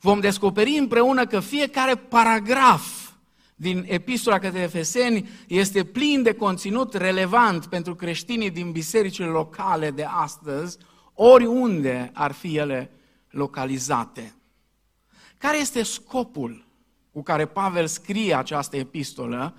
Vom 0.00 0.20
descoperi 0.20 0.78
împreună 0.78 1.26
că 1.26 1.40
fiecare 1.40 1.94
paragraf 1.94 3.10
din 3.54 3.84
epistola 3.88 4.38
către 4.38 4.60
Efeseni 4.60 5.28
este 5.48 5.84
plin 5.84 6.22
de 6.22 6.34
conținut 6.34 6.94
relevant 6.94 7.66
pentru 7.66 7.94
creștinii 7.94 8.50
din 8.50 8.72
bisericile 8.72 9.26
locale 9.26 9.90
de 9.90 10.04
astăzi, 10.04 10.78
oriunde 11.14 12.10
ar 12.14 12.32
fi 12.32 12.56
ele 12.56 12.90
localizate. 13.28 14.34
Care 15.38 15.58
este 15.58 15.82
scopul 15.82 16.66
cu 17.12 17.22
care 17.22 17.46
Pavel 17.46 17.86
scrie 17.86 18.34
această 18.34 18.76
epistolă 18.76 19.54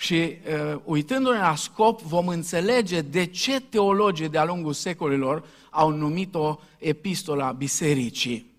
și 0.00 0.14
uh, 0.14 0.80
uitându-ne 0.84 1.38
la 1.38 1.54
scop 1.54 2.00
vom 2.00 2.28
înțelege 2.28 3.00
de 3.00 3.24
ce 3.24 3.60
teologii 3.60 4.28
de-a 4.28 4.44
lungul 4.44 4.72
secolilor 4.72 5.44
au 5.70 5.90
numit-o 5.90 6.58
epistola 6.78 7.52
bisericii. 7.52 8.52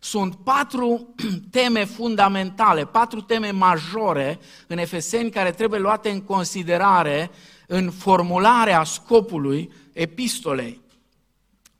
Sunt 0.00 0.34
patru 0.34 1.14
teme 1.50 1.84
fundamentale, 1.84 2.84
patru 2.84 3.20
teme 3.20 3.50
majore 3.50 4.38
în 4.66 4.78
Efeseni 4.78 5.30
care 5.30 5.50
trebuie 5.50 5.80
luate 5.80 6.10
în 6.10 6.20
considerare 6.20 7.30
în 7.66 7.90
formularea 7.90 8.84
scopului 8.84 9.72
epistolei. 9.92 10.80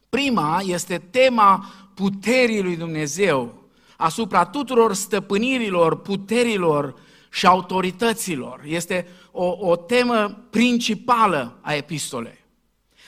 Prima 0.09 0.61
este 0.65 1.03
tema 1.11 1.71
puterii 1.95 2.63
lui 2.63 2.77
Dumnezeu 2.77 3.55
asupra 3.97 4.45
tuturor 4.45 4.95
stăpânirilor, 4.95 6.01
puterilor 6.01 6.95
și 7.31 7.47
autorităților. 7.47 8.61
Este 8.65 9.07
o, 9.31 9.57
o 9.61 9.77
temă 9.77 10.47
principală 10.51 11.59
a 11.61 11.75
epistolei. 11.75 12.39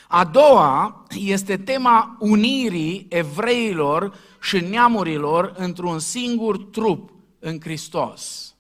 A 0.09 0.25
doua 0.25 1.05
este 1.11 1.57
tema 1.57 2.17
unirii 2.19 3.07
evreilor 3.09 4.15
și 4.41 4.61
neamurilor 4.61 5.53
într-un 5.57 5.99
singur 5.99 6.59
trup 6.59 7.11
în 7.39 7.61
Hristos. 7.61 8.55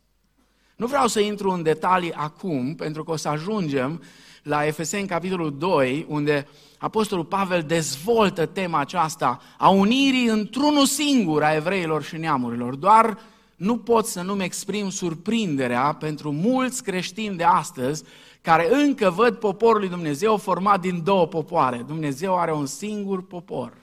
Nu 0.76 0.86
vreau 0.86 1.06
să 1.06 1.20
intru 1.20 1.50
în 1.50 1.62
detalii 1.62 2.12
acum, 2.12 2.74
pentru 2.74 3.04
că 3.04 3.10
o 3.10 3.16
să 3.16 3.28
ajungem 3.28 4.02
la 4.42 4.66
Efeseni 4.66 5.06
capitolul 5.06 5.58
2, 5.58 6.06
unde 6.08 6.48
Apostolul 6.78 7.24
Pavel 7.24 7.62
dezvoltă 7.62 8.46
tema 8.46 8.78
aceasta 8.78 9.40
a 9.58 9.68
unirii 9.68 10.26
într-unul 10.26 10.86
singur 10.86 11.42
a 11.42 11.54
evreilor 11.54 12.02
și 12.02 12.16
neamurilor. 12.16 12.74
Doar 12.74 13.18
nu 13.56 13.78
pot 13.78 14.06
să 14.06 14.22
nu-mi 14.22 14.44
exprim 14.44 14.90
surprinderea 14.90 15.94
pentru 15.94 16.32
mulți 16.32 16.82
creștini 16.82 17.36
de 17.36 17.44
astăzi 17.44 18.04
care 18.40 18.74
încă 18.74 19.10
văd 19.10 19.36
poporul 19.36 19.80
lui 19.80 19.88
Dumnezeu 19.88 20.36
format 20.36 20.80
din 20.80 21.02
două 21.02 21.26
popoare. 21.26 21.82
Dumnezeu 21.82 22.38
are 22.38 22.52
un 22.52 22.66
singur 22.66 23.26
popor. 23.26 23.76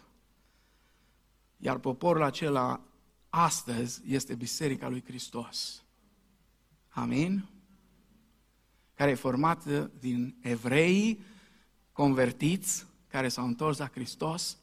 Iar 1.57 1.77
poporul 1.77 2.23
acela 2.23 2.81
astăzi 3.29 4.01
este 4.07 4.35
Biserica 4.35 4.89
lui 4.89 5.03
Hristos. 5.05 5.83
Amin? 6.89 7.45
Care 8.93 9.11
e 9.11 9.15
formată 9.15 9.91
din 9.99 10.35
evrei 10.41 11.19
convertiți 11.91 12.85
care 13.07 13.27
s-au 13.27 13.45
întors 13.45 13.77
la 13.77 13.87
Hristos 13.87 14.57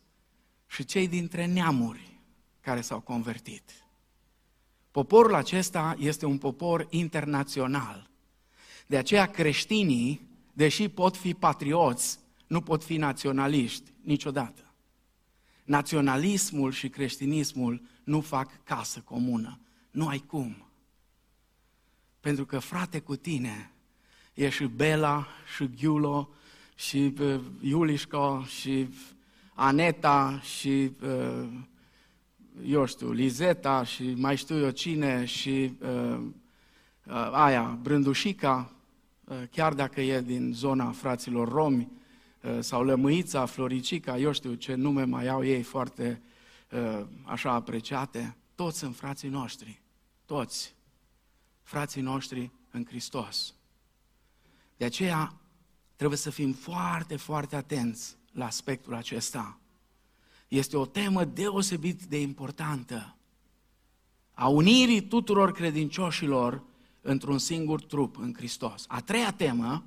și 0.67 0.85
cei 0.85 1.09
dintre 1.09 1.47
neamuri 1.47 2.21
care 2.61 2.81
s-au 2.81 3.01
convertit. 3.01 3.86
Poporul 4.97 5.35
acesta 5.35 5.97
este 5.99 6.26
un 6.26 6.38
popor 6.38 6.87
internațional. 6.91 8.11
De 8.87 8.97
aceea 8.97 9.26
creștinii, 9.26 10.29
deși 10.53 10.88
pot 10.88 11.17
fi 11.17 11.35
patrioți, 11.35 12.19
nu 12.47 12.61
pot 12.61 12.85
fi 12.85 12.97
naționaliști 12.97 13.92
niciodată. 14.03 14.75
Naționalismul 15.64 16.73
și 16.73 16.88
creștinismul 16.88 17.83
nu 18.05 18.20
fac 18.20 18.64
casă 18.64 19.01
comună. 19.01 19.59
Nu 19.90 20.09
ai 20.09 20.18
cum. 20.18 20.66
Pentru 22.20 22.47
că, 22.47 22.59
frate, 22.59 23.01
cu 23.01 23.16
tine 23.16 23.70
e 24.35 24.49
și 24.49 24.64
Bela, 24.64 25.27
și 25.57 25.70
Ghiulo, 25.77 26.29
și 26.75 27.14
uh, 27.20 27.40
Iulișca, 27.61 28.44
și 28.47 28.88
Aneta, 29.55 30.40
și 30.40 30.92
uh, 31.03 31.49
eu 32.64 32.85
știu, 32.85 33.12
Lizeta, 33.12 33.85
și 33.85 34.14
mai 34.14 34.37
știu 34.37 34.59
eu 34.59 34.71
cine, 34.71 35.25
și 35.25 35.73
uh, 35.81 36.21
uh, 37.07 37.29
aia, 37.33 37.79
Brândușica, 37.83 38.73
uh, 39.25 39.37
chiar 39.51 39.75
dacă 39.75 40.01
e 40.01 40.21
din 40.21 40.53
zona 40.55 40.90
fraților 40.90 41.49
romi, 41.49 41.88
uh, 42.42 42.59
sau 42.61 42.85
Lămâița, 42.85 43.47
Floricica, 43.47 44.19
eu 44.19 44.33
știu 44.33 44.55
ce 44.55 44.75
nume 44.75 45.05
mai 45.05 45.29
au 45.29 45.45
ei 45.45 45.62
foarte 45.62 46.23
uh, 46.71 47.07
așa 47.25 47.53
apreciate, 47.53 48.37
toți 48.55 48.79
sunt 48.79 48.97
frații 48.97 49.29
noștri, 49.29 49.83
toți, 50.25 50.75
frații 51.62 52.03
noștri 52.03 52.51
în 52.71 52.85
Hristos. 52.85 53.55
De 54.77 54.85
aceea 54.85 55.35
trebuie 55.97 56.19
să 56.19 56.31
fim 56.31 56.53
foarte, 56.53 57.16
foarte 57.16 57.57
atenți 57.57 58.16
la 58.33 58.45
aspectul 58.45 58.95
acesta. 58.95 59.61
Este 60.48 60.76
o 60.76 60.87
temă 60.87 61.24
deosebit 61.24 62.02
de 62.02 62.20
importantă. 62.20 63.16
A 64.35 64.48
unirii 64.48 65.02
tuturor 65.02 65.52
credincioșilor 65.52 66.62
într-un 67.00 67.38
singur 67.38 67.82
trup 67.82 68.16
în 68.18 68.35
Hristos. 68.37 68.85
A 68.88 69.00
treia 69.00 69.32
temă 69.32 69.85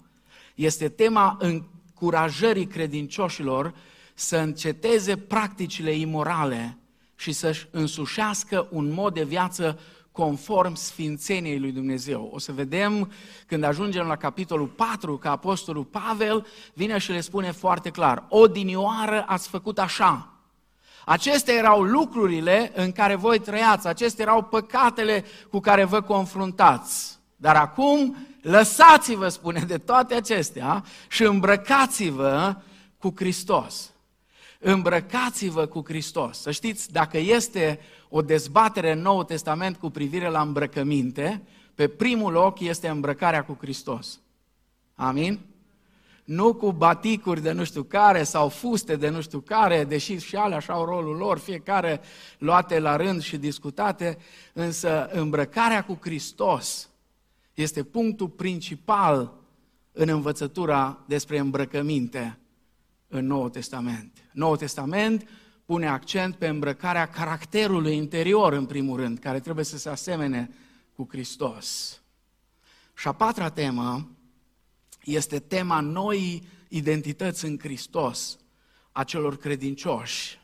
este 0.56 0.90
tema 0.90 1.38
încurajării 1.40 2.68
credincioșilor 2.68 3.74
să 4.14 4.38
înceteze 4.38 5.18
practicile 5.18 5.92
imorale 5.92 6.78
și 7.16 7.32
să-și 7.32 7.68
însușească 7.72 8.68
un 8.72 8.92
mod 8.92 9.14
de 9.14 9.24
viață 9.24 9.80
conform 10.12 10.74
sfințeniei 10.74 11.60
lui 11.60 11.72
Dumnezeu. 11.72 12.30
O 12.34 12.40
să 12.40 12.52
vedem 12.52 13.12
când 13.46 13.64
ajungem 13.64 14.08
la 14.08 14.16
capitolul 14.16 14.68
4 14.68 15.18
că 15.18 15.28
Apostolul 15.28 15.84
Pavel 15.84 16.46
vine 16.74 16.98
și 16.98 17.12
le 17.12 17.22
spune 17.22 17.52
foarte 17.52 17.90
clar, 17.90 18.26
o 18.30 18.48
dinioară 18.48 19.24
ați 19.28 19.48
făcut 19.48 19.80
așa. 19.80 20.29
Acestea 21.10 21.54
erau 21.54 21.84
lucrurile 21.84 22.72
în 22.76 22.92
care 22.92 23.16
voi 23.16 23.40
trăiați, 23.40 23.88
acestea 23.88 24.26
erau 24.26 24.44
păcatele 24.44 25.26
cu 25.52 25.60
care 25.60 25.84
vă 25.84 26.02
confruntați. 26.02 27.20
Dar 27.36 27.56
acum 27.56 28.16
lăsați-vă, 28.42 29.28
spune, 29.28 29.60
de 29.68 29.78
toate 29.78 30.14
acestea 30.14 30.84
și 31.08 31.24
îmbrăcați-vă 31.24 32.56
cu 32.98 33.14
Hristos. 33.16 33.92
Îmbrăcați-vă 34.60 35.66
cu 35.66 35.84
Hristos. 35.86 36.42
Să 36.42 36.52
știți, 36.52 36.92
dacă 36.92 37.18
este 37.18 37.80
o 38.10 38.22
dezbatere 38.22 38.92
în 38.92 39.02
Noul 39.02 39.24
Testament 39.24 39.78
cu 39.78 39.90
privire 39.90 40.30
la 40.30 40.42
îmbrăcăminte, 40.42 41.44
pe 41.76 41.88
primul 41.88 42.32
loc 42.32 42.60
este 42.60 42.88
îmbrăcarea 42.88 43.44
cu 43.44 43.58
Hristos. 43.62 44.20
Amin? 44.96 45.40
Nu 46.30 46.54
cu 46.54 46.72
baticuri 46.72 47.42
de 47.42 47.52
nu 47.52 47.64
știu 47.64 47.84
care 47.84 48.24
sau 48.24 48.50
fuste 48.50 48.96
de 48.96 49.10
nu 49.10 49.22
știu 49.22 49.40
care, 49.40 49.84
deși 49.84 50.18
și 50.18 50.36
alea 50.36 50.58
așa 50.58 50.74
au 50.74 50.86
rolul 50.86 51.16
lor, 51.16 51.38
fiecare 51.38 52.02
luate 52.38 52.80
la 52.80 52.96
rând 52.96 53.22
și 53.22 53.38
discutate, 53.38 54.18
însă 54.54 55.10
îmbrăcarea 55.12 55.84
cu 55.84 55.98
Hristos 56.02 56.90
este 57.54 57.84
punctul 57.84 58.28
principal 58.28 59.34
în 59.92 60.10
învățătura 60.10 61.04
despre 61.06 61.38
îmbrăcăminte 61.38 62.40
în 63.08 63.26
Noul 63.26 63.50
Testament. 63.50 64.18
Noul 64.32 64.58
Testament 64.58 65.30
pune 65.66 65.88
accent 65.88 66.36
pe 66.36 66.48
îmbrăcarea 66.48 67.10
caracterului 67.10 67.96
interior, 67.96 68.54
în 68.54 68.66
primul 68.66 68.98
rând, 68.98 69.20
care 69.20 69.40
trebuie 69.40 69.66
să 69.66 69.78
se 69.78 69.90
asemene 69.90 70.50
cu 70.96 71.08
Hristos. 71.10 72.00
Și 72.94 73.08
a 73.08 73.12
patra 73.12 73.50
temă 73.50 74.10
este 75.04 75.40
tema 75.40 75.80
noii 75.80 76.48
identități 76.68 77.46
în 77.46 77.60
Hristos 77.60 78.38
a 78.92 79.04
celor 79.04 79.38
credincioși 79.38 80.40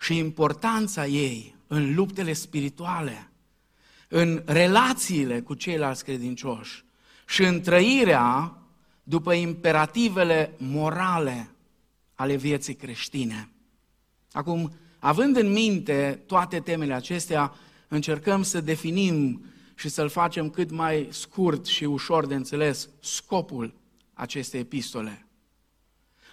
și 0.00 0.16
importanța 0.16 1.06
ei 1.06 1.54
în 1.66 1.94
luptele 1.94 2.32
spirituale, 2.32 3.30
în 4.08 4.42
relațiile 4.46 5.40
cu 5.40 5.54
ceilalți 5.54 6.04
credincioși 6.04 6.84
și 7.26 7.42
în 7.42 7.60
trăirea 7.60 8.58
după 9.02 9.32
imperativele 9.32 10.54
morale 10.58 11.50
ale 12.14 12.36
vieții 12.36 12.74
creștine. 12.74 13.48
Acum, 14.32 14.72
având 14.98 15.36
în 15.36 15.52
minte 15.52 16.22
toate 16.26 16.60
temele 16.60 16.94
acestea, 16.94 17.52
încercăm 17.88 18.42
să 18.42 18.60
definim 18.60 19.44
și 19.78 19.88
să-l 19.88 20.08
facem 20.08 20.50
cât 20.50 20.70
mai 20.70 21.08
scurt 21.10 21.66
și 21.66 21.84
ușor 21.84 22.26
de 22.26 22.34
înțeles 22.34 22.88
scopul 23.00 23.74
acestei 24.14 24.60
epistole. 24.60 25.26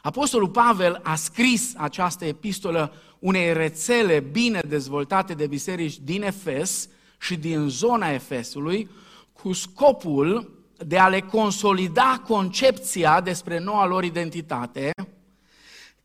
Apostolul 0.02 0.50
Pavel 0.50 1.00
a 1.04 1.16
scris 1.16 1.74
această 1.78 2.26
epistolă 2.26 2.94
unei 3.20 3.54
rețele 3.54 4.20
bine 4.20 4.62
dezvoltate 4.68 5.34
de 5.34 5.48
biserici 5.48 6.00
din 6.00 6.24
Efes 6.24 6.90
și 7.20 7.36
din 7.36 7.68
zona 7.68 8.12
Efesului, 8.12 8.90
cu 9.34 9.54
scopul 9.54 10.64
de 10.78 10.98
a 10.98 11.08
le 11.08 11.20
consolida 11.20 12.24
concepția 12.28 13.22
despre 13.22 13.60
noua 13.60 13.86
lor 13.86 14.04
identitate, 14.04 14.92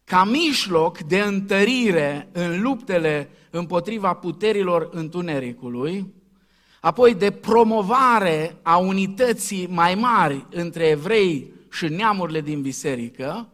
ca 0.04 0.24
mijloc 0.24 0.98
de 0.98 1.20
întărire 1.20 2.28
în 2.32 2.62
luptele 2.62 3.30
împotriva 3.50 4.14
puterilor 4.14 4.88
întunericului, 4.92 6.18
apoi 6.80 7.14
de 7.14 7.30
promovare 7.30 8.56
a 8.62 8.76
unității 8.76 9.66
mai 9.66 9.94
mari 9.94 10.46
între 10.50 10.86
evrei 10.86 11.52
și 11.70 11.88
neamurile 11.88 12.40
din 12.40 12.62
biserică 12.62 13.48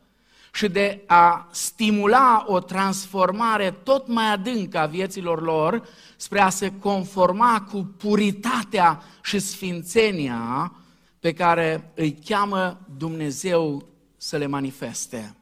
și 0.52 0.68
de 0.68 1.02
a 1.06 1.48
stimula 1.50 2.44
o 2.48 2.60
transformare 2.60 3.70
tot 3.70 4.06
mai 4.06 4.32
adâncă 4.32 4.78
a 4.78 4.86
vieților 4.86 5.42
lor 5.42 5.88
spre 6.16 6.40
a 6.40 6.48
se 6.48 6.72
conforma 6.78 7.62
cu 7.70 7.94
puritatea 7.96 9.02
și 9.22 9.38
sfințenia 9.38 10.72
pe 11.20 11.32
care 11.32 11.92
îi 11.94 12.12
cheamă 12.12 12.80
Dumnezeu 12.96 13.88
să 14.16 14.36
le 14.36 14.46
manifeste. 14.46 15.36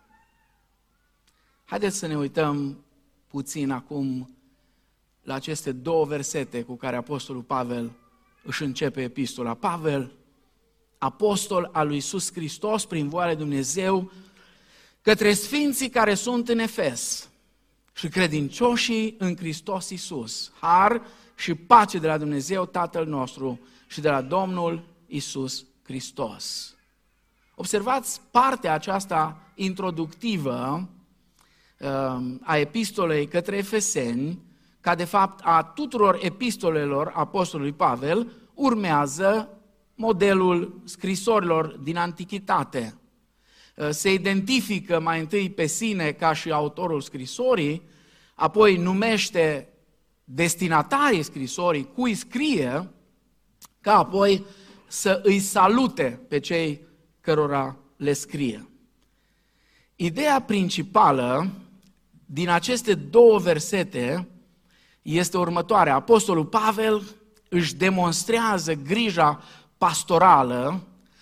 Haideți 1.64 1.98
să 1.98 2.06
ne 2.06 2.16
uităm 2.16 2.84
puțin 3.28 3.70
acum 3.70 4.33
la 5.24 5.34
aceste 5.34 5.72
două 5.72 6.04
versete 6.04 6.62
cu 6.62 6.74
care 6.76 6.96
Apostolul 6.96 7.42
Pavel 7.42 7.90
își 8.42 8.62
începe 8.62 9.02
epistola. 9.02 9.54
Pavel, 9.54 10.12
apostol 10.98 11.68
al 11.72 11.86
lui 11.86 11.94
Iisus 11.94 12.32
Hristos, 12.32 12.84
prin 12.84 13.08
voia 13.08 13.26
lui 13.26 13.36
Dumnezeu, 13.36 14.10
către 15.02 15.32
sfinții 15.32 15.88
care 15.88 16.14
sunt 16.14 16.48
în 16.48 16.58
Efes 16.58 17.28
și 17.92 18.08
credincioșii 18.08 19.14
în 19.18 19.36
Hristos 19.36 19.90
Iisus. 19.90 20.52
Har 20.60 21.02
și 21.36 21.54
pace 21.54 21.98
de 21.98 22.06
la 22.06 22.18
Dumnezeu 22.18 22.66
Tatăl 22.66 23.06
nostru 23.06 23.60
și 23.86 24.00
de 24.00 24.10
la 24.10 24.22
Domnul 24.22 24.84
Iisus 25.06 25.64
Hristos. 25.82 26.74
Observați 27.54 28.20
partea 28.30 28.72
aceasta 28.72 29.52
introductivă 29.54 30.88
um, 31.80 32.40
a 32.42 32.56
epistolei 32.56 33.28
către 33.28 33.56
Efeseni, 33.56 34.38
ca 34.84 34.94
de 34.94 35.04
fapt 35.04 35.40
a 35.42 35.62
tuturor 35.62 36.18
epistolelor 36.22 37.12
apostolului 37.14 37.72
Pavel, 37.72 38.32
urmează 38.54 39.48
modelul 39.94 40.80
scrisorilor 40.84 41.66
din 41.66 41.96
antichitate. 41.96 42.94
Uh, 43.76 43.88
se 43.90 44.12
identifică 44.12 45.00
mai 45.00 45.20
întâi 45.20 45.50
pe 45.50 45.66
sine 45.66 46.12
ca 46.12 46.32
și 46.32 46.50
autorul 46.50 47.00
scrisorii, 47.00 47.82
apoi 48.34 48.76
numește 48.76 49.68
destinatarii 50.24 51.22
scrisorii, 51.22 51.88
cui 51.94 52.14
scrie, 52.14 52.90
ca 53.80 53.98
apoi 53.98 54.44
să 54.86 55.20
îi 55.22 55.38
salute 55.38 56.20
pe 56.28 56.38
cei 56.38 56.80
cărora 57.20 57.76
le 57.96 58.12
scrie. 58.12 58.68
Ideea 59.96 60.40
principală 60.40 61.50
din 62.26 62.48
aceste 62.48 62.94
două 62.94 63.38
versete 63.38 64.28
este 65.04 65.36
următoarea. 65.36 65.94
Apostolul 65.94 66.44
Pavel 66.44 67.02
își 67.48 67.74
demonstrează 67.74 68.72
grija 68.72 69.42
pastorală 69.78 70.80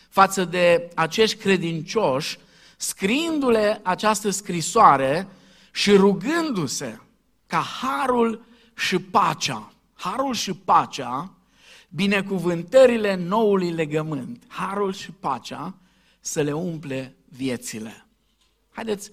față 0.08 0.44
de 0.44 0.90
acești 0.94 1.36
credincioși, 1.36 2.38
scriindu-le 2.76 3.80
această 3.82 4.30
scrisoare 4.30 5.28
și 5.72 5.92
rugându-se 5.92 7.00
ca 7.46 7.60
harul 7.60 8.44
și 8.74 8.98
pacea, 8.98 9.72
harul 9.94 10.34
și 10.34 10.52
pacea, 10.52 11.32
binecuvântările 11.88 13.14
noului 13.14 13.70
legământ, 13.70 14.42
harul 14.46 14.92
și 14.92 15.10
pacea, 15.10 15.74
să 16.20 16.40
le 16.40 16.52
umple 16.52 17.16
viețile. 17.28 18.06
Haideți 18.70 19.10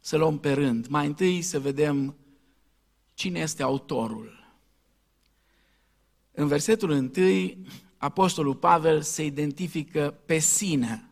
să 0.00 0.16
luăm 0.16 0.38
pe 0.38 0.52
rând. 0.52 0.86
Mai 0.86 1.06
întâi 1.06 1.42
să 1.42 1.60
vedem 1.60 2.14
cine 3.14 3.40
este 3.40 3.62
autorul. 3.62 4.44
În 6.32 6.46
versetul 6.46 6.90
întâi, 6.90 7.58
Apostolul 7.96 8.54
Pavel 8.54 9.02
se 9.02 9.24
identifică 9.24 10.14
pe 10.26 10.38
sine 10.38 11.08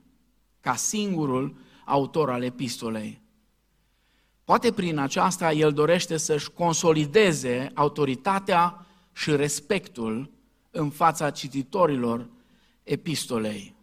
ca 0.61 0.75
singurul 0.75 1.57
autor 1.85 2.31
al 2.31 2.43
epistolei. 2.43 3.21
Poate 4.45 4.73
prin 4.73 4.99
aceasta 4.99 5.53
el 5.53 5.73
dorește 5.73 6.17
să-și 6.17 6.51
consolideze 6.51 7.71
autoritatea 7.75 8.87
și 9.13 9.37
respectul 9.37 10.31
în 10.71 10.91
fața 10.91 11.31
cititorilor 11.31 12.29
epistolei. 12.83 13.75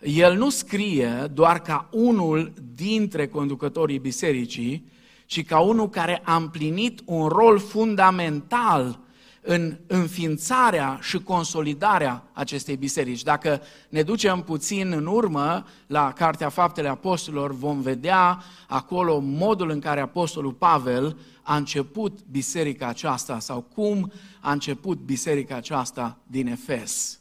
El 0.00 0.36
nu 0.36 0.50
scrie 0.50 1.26
doar 1.32 1.62
ca 1.62 1.88
unul 1.92 2.52
dintre 2.74 3.28
conducătorii 3.28 3.98
bisericii, 3.98 4.88
ci 5.30 5.44
ca 5.44 5.58
unul 5.58 5.88
care 5.88 6.22
a 6.24 6.36
împlinit 6.36 7.00
un 7.04 7.26
rol 7.26 7.58
fundamental 7.58 8.98
în 9.40 9.78
înființarea 9.86 10.98
și 11.02 11.18
consolidarea 11.18 12.30
acestei 12.32 12.76
biserici. 12.76 13.22
Dacă 13.22 13.62
ne 13.88 14.02
ducem 14.02 14.40
puțin 14.40 14.92
în 14.92 15.06
urmă 15.06 15.66
la 15.86 16.12
Cartea 16.12 16.48
Faptele 16.48 16.88
Apostolilor, 16.88 17.52
vom 17.52 17.80
vedea 17.80 18.42
acolo 18.68 19.18
modul 19.18 19.70
în 19.70 19.80
care 19.80 20.00
Apostolul 20.00 20.52
Pavel 20.52 21.18
a 21.42 21.56
început 21.56 22.18
biserica 22.30 22.86
aceasta 22.86 23.38
sau 23.38 23.60
cum 23.60 24.12
a 24.40 24.52
început 24.52 24.98
biserica 24.98 25.56
aceasta 25.56 26.18
din 26.26 26.46
Efes. 26.46 27.20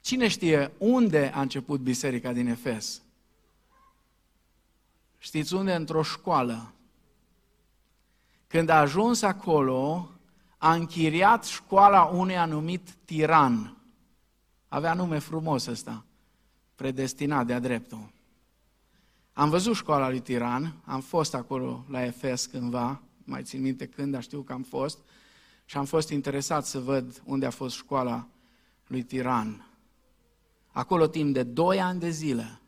Cine 0.00 0.28
știe 0.28 0.72
unde 0.78 1.32
a 1.34 1.40
început 1.40 1.80
biserica 1.80 2.32
din 2.32 2.46
Efes? 2.46 3.02
Știți 5.24 5.54
unde? 5.54 5.74
Într-o 5.74 6.02
școală. 6.02 6.72
Când 8.46 8.68
a 8.68 8.78
ajuns 8.78 9.22
acolo, 9.22 10.10
a 10.58 10.72
închiriat 10.72 11.44
școala 11.44 12.02
unui 12.02 12.36
anumit 12.36 12.90
tiran. 13.04 13.76
Avea 14.68 14.94
nume 14.94 15.18
frumos 15.18 15.66
ăsta, 15.66 16.04
predestinat 16.74 17.46
de-a 17.46 17.58
dreptul. 17.58 18.12
Am 19.32 19.50
văzut 19.50 19.74
școala 19.74 20.08
lui 20.08 20.20
Tiran, 20.20 20.74
am 20.84 21.00
fost 21.00 21.34
acolo 21.34 21.84
la 21.88 22.04
Efes 22.04 22.46
cândva, 22.46 23.00
mai 23.24 23.42
țin 23.42 23.60
minte 23.60 23.86
când, 23.86 24.12
dar 24.12 24.22
știu 24.22 24.42
că 24.42 24.52
am 24.52 24.62
fost, 24.62 24.98
și 25.64 25.76
am 25.76 25.84
fost 25.84 26.08
interesat 26.08 26.66
să 26.66 26.80
văd 26.80 27.22
unde 27.24 27.46
a 27.46 27.50
fost 27.50 27.76
școala 27.76 28.28
lui 28.86 29.02
Tiran. 29.02 29.68
Acolo 30.72 31.06
timp 31.06 31.34
de 31.34 31.42
doi 31.42 31.80
ani 31.80 32.00
de 32.00 32.10
zile, 32.10 32.58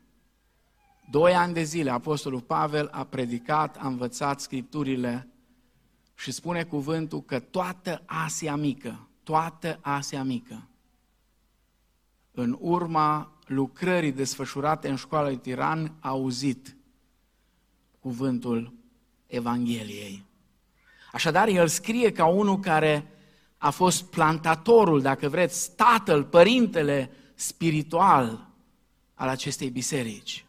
doi 1.09 1.35
ani 1.35 1.53
de 1.53 1.63
zile, 1.63 1.89
Apostolul 1.89 2.41
Pavel 2.41 2.89
a 2.91 3.03
predicat, 3.03 3.77
a 3.79 3.87
învățat 3.87 4.39
Scripturile 4.39 5.27
și 6.15 6.31
spune 6.31 6.63
cuvântul 6.63 7.21
că 7.21 7.39
toată 7.39 8.03
Asia 8.05 8.55
Mică, 8.55 9.07
toată 9.23 9.79
Asia 9.81 10.23
Mică, 10.23 10.67
în 12.31 12.57
urma 12.59 13.39
lucrării 13.45 14.11
desfășurate 14.11 14.89
în 14.89 14.95
școala 14.95 15.27
lui 15.27 15.37
Tiran, 15.37 15.95
a 15.99 16.09
auzit 16.09 16.77
cuvântul 17.99 18.73
Evangheliei. 19.25 20.25
Așadar, 21.11 21.47
el 21.47 21.67
scrie 21.67 22.11
ca 22.11 22.25
unul 22.25 22.59
care 22.59 23.11
a 23.57 23.69
fost 23.69 24.03
plantatorul, 24.03 25.01
dacă 25.01 25.29
vreți, 25.29 25.75
tatăl, 25.75 26.23
părintele 26.23 27.11
spiritual 27.35 28.47
al 29.13 29.27
acestei 29.27 29.69
biserici. 29.69 30.46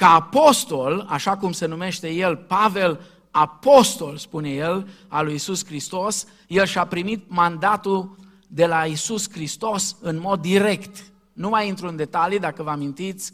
Ca 0.00 0.14
apostol, 0.14 1.06
așa 1.08 1.36
cum 1.36 1.52
se 1.52 1.66
numește 1.66 2.10
el, 2.10 2.36
Pavel 2.36 3.00
apostol, 3.30 4.16
spune 4.16 4.48
el, 4.48 4.88
al 5.08 5.24
lui 5.24 5.34
Isus 5.34 5.64
Hristos, 5.66 6.26
el 6.46 6.66
și-a 6.66 6.86
primit 6.86 7.24
mandatul 7.28 8.16
de 8.48 8.66
la 8.66 8.84
Isus 8.84 9.30
Hristos 9.30 9.96
în 10.00 10.20
mod 10.20 10.40
direct. 10.40 11.12
Nu 11.32 11.48
mai 11.48 11.68
intru 11.68 11.88
în 11.88 11.96
detalii, 11.96 12.38
dacă 12.38 12.62
vă 12.62 12.70
amintiți, 12.70 13.32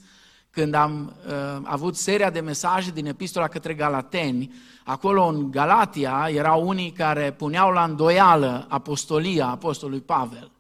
când 0.50 0.74
am 0.74 1.12
uh, 1.26 1.33
avut 1.62 1.96
seria 1.96 2.31
de 2.31 2.40
mesaje 2.40 2.90
din 2.90 3.07
epistola 3.07 3.48
către 3.48 3.74
Galateni, 3.74 4.55
acolo 4.85 5.26
în 5.26 5.50
Galatia 5.50 6.29
erau 6.31 6.68
unii 6.68 6.90
care 6.90 7.33
puneau 7.33 7.70
la 7.70 7.85
îndoială 7.85 8.66
apostolia 8.68 9.46
apostolului 9.46 10.00
Pavel 10.00 10.50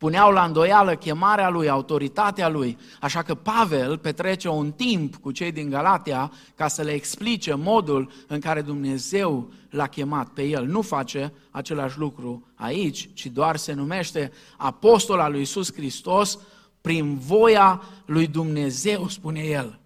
puneau 0.00 0.30
la 0.30 0.44
îndoială 0.44 0.94
chemarea 0.96 1.48
lui, 1.48 1.68
autoritatea 1.68 2.48
lui. 2.48 2.78
Așa 3.00 3.22
că 3.22 3.34
Pavel 3.34 3.98
petrece 3.98 4.48
un 4.48 4.72
timp 4.72 5.16
cu 5.16 5.30
cei 5.30 5.52
din 5.52 5.70
Galatia 5.70 6.32
ca 6.54 6.68
să 6.68 6.82
le 6.82 6.90
explice 6.90 7.54
modul 7.54 8.10
în 8.26 8.40
care 8.40 8.60
Dumnezeu 8.60 9.52
l-a 9.70 9.86
chemat 9.86 10.28
pe 10.28 10.42
el. 10.42 10.66
Nu 10.66 10.82
face 10.82 11.32
același 11.50 11.98
lucru 11.98 12.46
aici, 12.54 13.08
ci 13.14 13.26
doar 13.26 13.56
se 13.56 13.72
numește 13.72 14.32
apostol 14.56 15.20
al 15.20 15.30
lui 15.30 15.40
Iisus 15.40 15.72
Hristos 15.72 16.38
prin 16.80 17.18
voia 17.18 17.82
lui 18.06 18.26
Dumnezeu, 18.26 19.08
spune 19.08 19.40
el. 19.40 19.80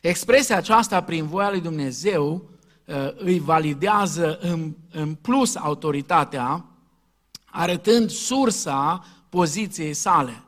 Expresia 0.00 0.56
aceasta 0.56 1.02
prin 1.02 1.26
voia 1.26 1.50
lui 1.50 1.60
Dumnezeu 1.60 2.50
uh, 2.84 2.94
îi 3.16 3.38
validează 3.38 4.38
în, 4.40 4.74
în 4.90 5.14
plus 5.14 5.56
autoritatea, 5.56 6.64
arătând 7.44 8.10
sursa 8.10 9.04
poziției 9.28 9.94
sale. 9.94 10.42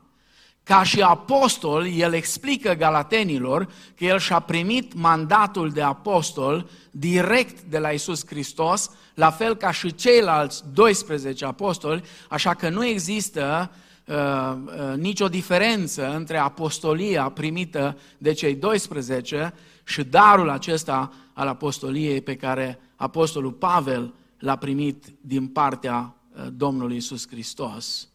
ca 0.62 0.82
și 0.82 1.00
apostol, 1.00 1.86
el 1.86 2.12
explică 2.12 2.72
galatenilor 2.72 3.72
că 3.96 4.04
el 4.04 4.18
și-a 4.18 4.40
primit 4.40 4.94
mandatul 4.94 5.70
de 5.70 5.82
apostol 5.82 6.68
direct 6.90 7.60
de 7.60 7.78
la 7.78 7.90
Isus 7.90 8.26
Hristos, 8.26 8.90
la 9.14 9.30
fel 9.30 9.56
ca 9.56 9.70
și 9.70 9.94
ceilalți 9.94 10.62
12 10.72 11.44
apostoli, 11.44 12.02
așa 12.28 12.54
că 12.54 12.68
nu 12.68 12.86
există 12.86 13.70
uh, 14.04 14.14
uh, 14.14 14.96
nicio 14.96 15.28
diferență 15.28 16.14
între 16.14 16.36
apostolia 16.36 17.28
primită 17.28 17.98
de 18.18 18.32
cei 18.32 18.54
12 18.54 19.54
și 19.84 20.04
darul 20.04 20.50
acesta 20.50 21.12
al 21.32 21.48
apostoliei 21.48 22.20
pe 22.20 22.36
care 22.36 22.80
apostolul 22.96 23.52
Pavel 23.52 24.14
l-a 24.38 24.56
primit 24.56 25.04
din 25.20 25.46
partea 25.46 26.14
uh, 26.32 26.46
Domnului 26.52 26.96
Isus 26.96 27.28
Hristos. 27.28 28.09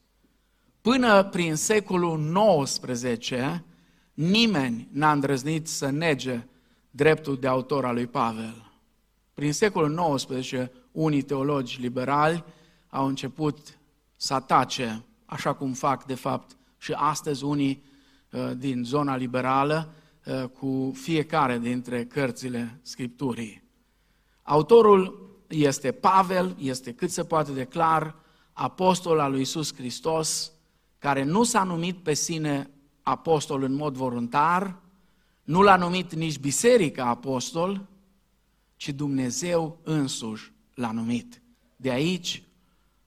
Până 0.86 1.24
prin 1.24 1.56
secolul 1.56 2.64
XIX, 2.64 3.30
nimeni 4.14 4.88
n-a 4.92 5.12
îndrăznit 5.12 5.68
să 5.68 5.90
nege 5.90 6.48
dreptul 6.92 7.38
de 7.38 7.48
autor 7.48 7.86
al 7.86 7.94
lui 7.94 8.08
Pavel. 8.08 8.72
Prin 9.34 9.54
secolul 9.54 10.16
XIX, 10.16 10.70
unii 10.92 11.22
teologi 11.22 11.80
liberali 11.80 12.44
au 12.90 13.08
început 13.08 13.78
să 14.16 14.34
atace, 14.34 15.04
așa 15.26 15.54
cum 15.54 15.74
fac 15.74 16.06
de 16.06 16.14
fapt 16.16 16.58
și 16.78 16.92
astăzi 16.92 17.44
unii 17.44 17.84
uh, 18.32 18.52
din 18.58 18.84
zona 18.84 19.16
liberală, 19.16 19.94
uh, 20.26 20.44
cu 20.44 20.92
fiecare 20.96 21.58
dintre 21.58 22.06
cărțile 22.06 22.80
Scripturii. 22.82 23.64
Autorul 24.44 25.30
este 25.48 25.92
Pavel, 25.92 26.56
este 26.60 26.94
cât 26.94 27.12
se 27.12 27.24
poate 27.24 27.52
de 27.52 27.64
clar, 27.64 28.16
apostol 28.54 29.20
al 29.20 29.32
lui 29.32 29.42
Isus 29.42 29.76
Hristos, 29.76 30.50
care 31.06 31.24
nu 31.24 31.44
s-a 31.44 31.64
numit 31.64 31.98
pe 31.98 32.14
sine 32.14 32.70
apostol 33.02 33.64
în 33.64 33.74
mod 33.74 33.96
voluntar, 33.96 34.82
nu 35.44 35.62
l-a 35.62 35.76
numit 35.76 36.14
nici 36.14 36.40
biserica 36.40 37.06
apostol, 37.06 37.88
ci 38.76 38.90
Dumnezeu 38.90 39.80
însuși 39.84 40.54
l-a 40.74 40.92
numit. 40.92 41.42
De 41.76 41.90
aici 41.90 42.44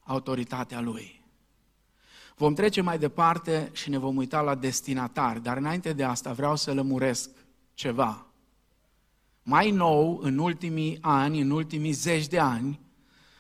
autoritatea 0.01 0.81
lui. 0.81 1.25
Vom 2.37 2.55
trece 2.55 2.81
mai 2.81 2.99
departe 2.99 3.71
și 3.73 3.91
ne 3.91 3.99
vom 3.99 4.17
uita 4.17 4.41
la 4.41 4.55
destinatari, 4.55 5.43
dar 5.43 5.57
înainte 5.57 5.93
de 5.93 6.05
asta 6.05 6.33
vreau 6.33 6.57
să 6.57 6.75
lămuresc 6.75 7.31
ceva. 7.75 8.27
Mai 9.43 9.71
nou, 9.71 10.19
în 10.23 10.39
ultimii 10.39 10.99
ani, 11.01 11.41
în 11.41 11.51
ultimii 11.51 11.93
zeci 11.93 12.27
de 12.27 12.39
ani, 12.39 12.81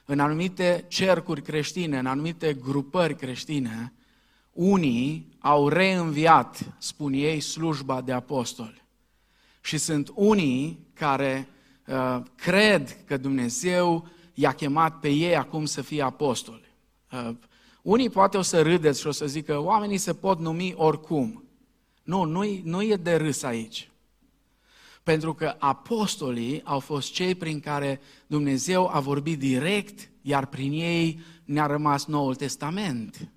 în 0.04 0.20
anumite 0.20 0.84
cercuri 0.88 1.42
creștine, 1.42 1.98
în 1.98 2.06
anumite 2.06 2.54
grupări 2.54 3.16
creștine, 3.16 3.92
unii 4.58 5.28
au 5.38 5.68
reînviat, 5.68 6.74
spun 6.78 7.12
ei, 7.12 7.40
slujba 7.40 8.00
de 8.00 8.12
apostoli. 8.12 8.82
Și 9.60 9.78
sunt 9.78 10.10
unii 10.14 10.86
care 10.92 11.48
uh, 11.86 12.22
cred 12.34 13.04
că 13.04 13.16
Dumnezeu 13.16 14.08
i-a 14.34 14.52
chemat 14.52 15.00
pe 15.00 15.08
ei 15.08 15.36
acum 15.36 15.64
să 15.64 15.82
fie 15.82 16.02
apostoli. 16.02 16.74
Uh, 17.12 17.30
unii 17.82 18.10
poate 18.10 18.36
o 18.36 18.42
să 18.42 18.62
râdeți 18.62 19.00
și 19.00 19.06
o 19.06 19.10
să 19.10 19.26
zică, 19.26 19.58
oamenii 19.58 19.98
se 19.98 20.14
pot 20.14 20.38
numi 20.38 20.74
oricum. 20.76 21.44
Nu, 22.02 22.24
nu, 22.24 22.60
nu 22.62 22.82
e 22.82 22.96
de 22.96 23.14
râs 23.14 23.42
aici. 23.42 23.90
Pentru 25.02 25.34
că 25.34 25.54
apostolii 25.58 26.60
au 26.64 26.78
fost 26.78 27.12
cei 27.12 27.34
prin 27.34 27.60
care 27.60 28.00
Dumnezeu 28.26 28.88
a 28.88 29.00
vorbit 29.00 29.38
direct, 29.38 30.10
iar 30.22 30.46
prin 30.46 30.72
ei 30.72 31.20
ne-a 31.44 31.66
rămas 31.66 32.06
Noul 32.06 32.34
Testament. 32.34 33.28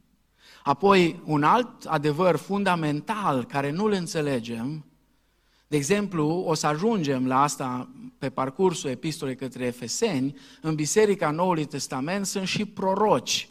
Apoi, 0.64 1.22
un 1.26 1.44
alt 1.44 1.86
adevăr 1.86 2.36
fundamental 2.36 3.46
care 3.46 3.72
nu-l 3.72 3.92
înțelegem, 3.92 4.86
de 5.68 5.78
exemplu, 5.78 6.28
o 6.28 6.54
să 6.54 6.68
ajungem 6.68 7.28
la 7.28 7.42
asta 7.42 7.90
pe 8.18 8.30
parcursul 8.30 8.90
epistolei 8.90 9.36
către 9.36 9.66
Efeseni, 9.66 10.36
în 10.62 10.76
Biserica 10.76 11.32
Noului 11.32 11.66
Testament 11.66 12.26
sunt 12.26 12.48
și 12.48 12.66
proroci. 12.66 13.50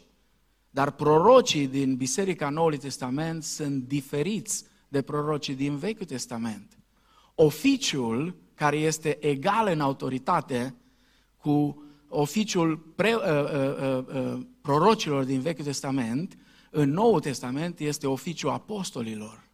Dar 0.69 0.91
prorocii 0.91 1.67
din 1.67 1.95
Biserica 1.95 2.49
Noului 2.49 2.77
Testament 2.77 3.43
sunt 3.43 3.87
diferiți 3.87 4.63
de 4.87 5.01
prorocii 5.01 5.55
din 5.55 5.75
Vechiul 5.75 6.05
Testament. 6.05 6.77
Oficiul 7.35 8.35
care 8.53 8.77
este 8.77 9.17
egal 9.25 9.67
în 9.67 9.79
autoritate 9.79 10.75
cu 11.37 11.83
oficiul 12.07 12.77
pre, 12.77 13.13
uh, 13.13 13.21
uh, 13.23 13.97
uh, 13.97 14.15
uh 14.15 14.39
prorocilor 14.61 15.23
din 15.23 15.39
Vechiul 15.39 15.65
Testament 15.65 16.37
în 16.73 16.89
Noul 16.89 17.19
Testament 17.19 17.79
este 17.79 18.07
oficiul 18.07 18.49
apostolilor. 18.49 19.49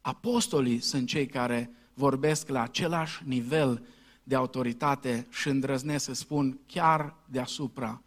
Apostolii 0.00 0.80
sunt 0.80 1.08
cei 1.08 1.26
care 1.26 1.70
vorbesc 1.94 2.48
la 2.48 2.62
același 2.62 3.22
nivel 3.24 3.86
de 4.22 4.34
autoritate 4.34 5.26
și 5.30 5.48
îndrăznesc 5.48 6.04
să 6.04 6.14
spun 6.14 6.58
chiar 6.66 7.16
deasupra 7.30 8.02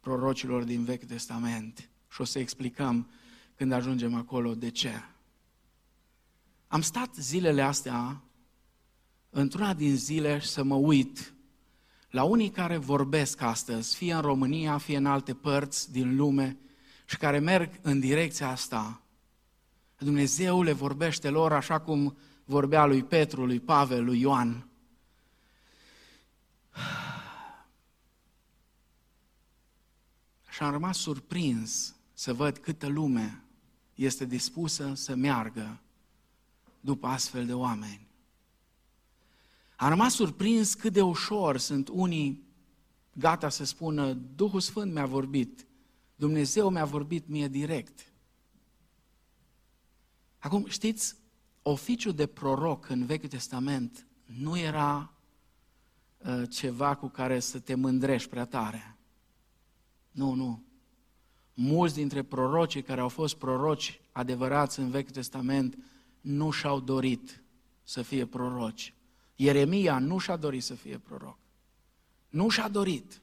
prorocilor 0.00 0.62
din 0.62 0.84
Vechiul 0.84 1.08
Testament. 1.08 1.88
Și 2.10 2.20
o 2.20 2.24
să 2.24 2.38
explicăm 2.38 3.10
când 3.54 3.72
ajungem 3.72 4.14
acolo 4.14 4.54
de 4.54 4.70
ce. 4.70 4.92
Am 6.66 6.80
stat 6.80 7.14
zilele 7.14 7.62
astea, 7.62 8.22
într-una 9.30 9.74
din 9.74 9.96
zile, 9.96 10.40
să 10.40 10.62
mă 10.62 10.74
uit 10.74 11.34
la 12.10 12.22
unii 12.22 12.50
care 12.50 12.76
vorbesc 12.76 13.40
astăzi, 13.40 13.96
fie 13.96 14.14
în 14.14 14.20
România, 14.20 14.78
fie 14.78 14.96
în 14.96 15.06
alte 15.06 15.34
părți 15.34 15.92
din 15.92 16.16
lume, 16.16 16.56
și 17.12 17.18
care 17.18 17.38
merg 17.38 17.78
în 17.82 18.00
direcția 18.00 18.48
asta, 18.48 19.00
Dumnezeu 19.98 20.62
le 20.62 20.72
vorbește 20.72 21.28
lor 21.28 21.52
așa 21.52 21.80
cum 21.80 22.16
vorbea 22.44 22.84
lui 22.84 23.04
Petru, 23.04 23.46
lui 23.46 23.60
Pavel, 23.60 24.04
lui 24.04 24.20
Ioan. 24.20 24.68
Și 30.48 30.62
am 30.62 30.70
rămas 30.70 30.98
surprins 30.98 31.94
să 32.12 32.34
văd 32.34 32.58
câtă 32.58 32.86
lume 32.86 33.42
este 33.94 34.24
dispusă 34.24 34.92
să 34.94 35.14
meargă 35.14 35.80
după 36.80 37.06
astfel 37.06 37.46
de 37.46 37.54
oameni. 37.54 38.06
Am 39.76 39.88
rămas 39.88 40.14
surprins 40.14 40.74
cât 40.74 40.92
de 40.92 41.02
ușor 41.02 41.58
sunt 41.58 41.88
unii 41.88 42.42
gata 43.12 43.48
să 43.48 43.64
spună, 43.64 44.12
Duhul 44.12 44.60
Sfânt 44.60 44.92
mi-a 44.92 45.06
vorbit, 45.06 45.66
Dumnezeu 46.22 46.70
mi-a 46.70 46.84
vorbit 46.84 47.28
mie 47.28 47.48
direct. 47.48 48.12
Acum, 50.38 50.66
știți, 50.66 51.16
oficiul 51.62 52.12
de 52.12 52.26
proroc 52.26 52.88
în 52.88 53.06
Vechiul 53.06 53.28
Testament 53.28 54.06
nu 54.24 54.58
era 54.58 55.12
uh, 56.18 56.42
ceva 56.50 56.94
cu 56.94 57.08
care 57.08 57.40
să 57.40 57.58
te 57.58 57.74
mândrești 57.74 58.28
prea 58.28 58.44
tare. 58.44 58.96
Nu, 60.10 60.34
nu. 60.34 60.62
Mulți 61.54 61.94
dintre 61.94 62.22
prorocii 62.22 62.82
care 62.82 63.00
au 63.00 63.08
fost 63.08 63.36
proroci 63.36 64.00
adevărați 64.12 64.80
în 64.80 64.90
Vechiul 64.90 65.12
Testament 65.12 65.78
nu 66.20 66.50
și-au 66.50 66.80
dorit 66.80 67.42
să 67.82 68.02
fie 68.02 68.26
proroci. 68.26 68.94
Ieremia 69.36 69.98
nu 69.98 70.18
și-a 70.18 70.36
dorit 70.36 70.62
să 70.62 70.74
fie 70.74 70.98
proroc. 70.98 71.38
Nu 72.28 72.48
și-a 72.48 72.68
dorit. 72.68 73.20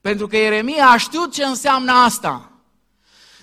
Pentru 0.00 0.26
că 0.26 0.36
Ieremia 0.36 0.86
a 0.86 0.96
știut 0.96 1.32
ce 1.32 1.44
înseamnă 1.44 1.92
asta. 1.92 2.52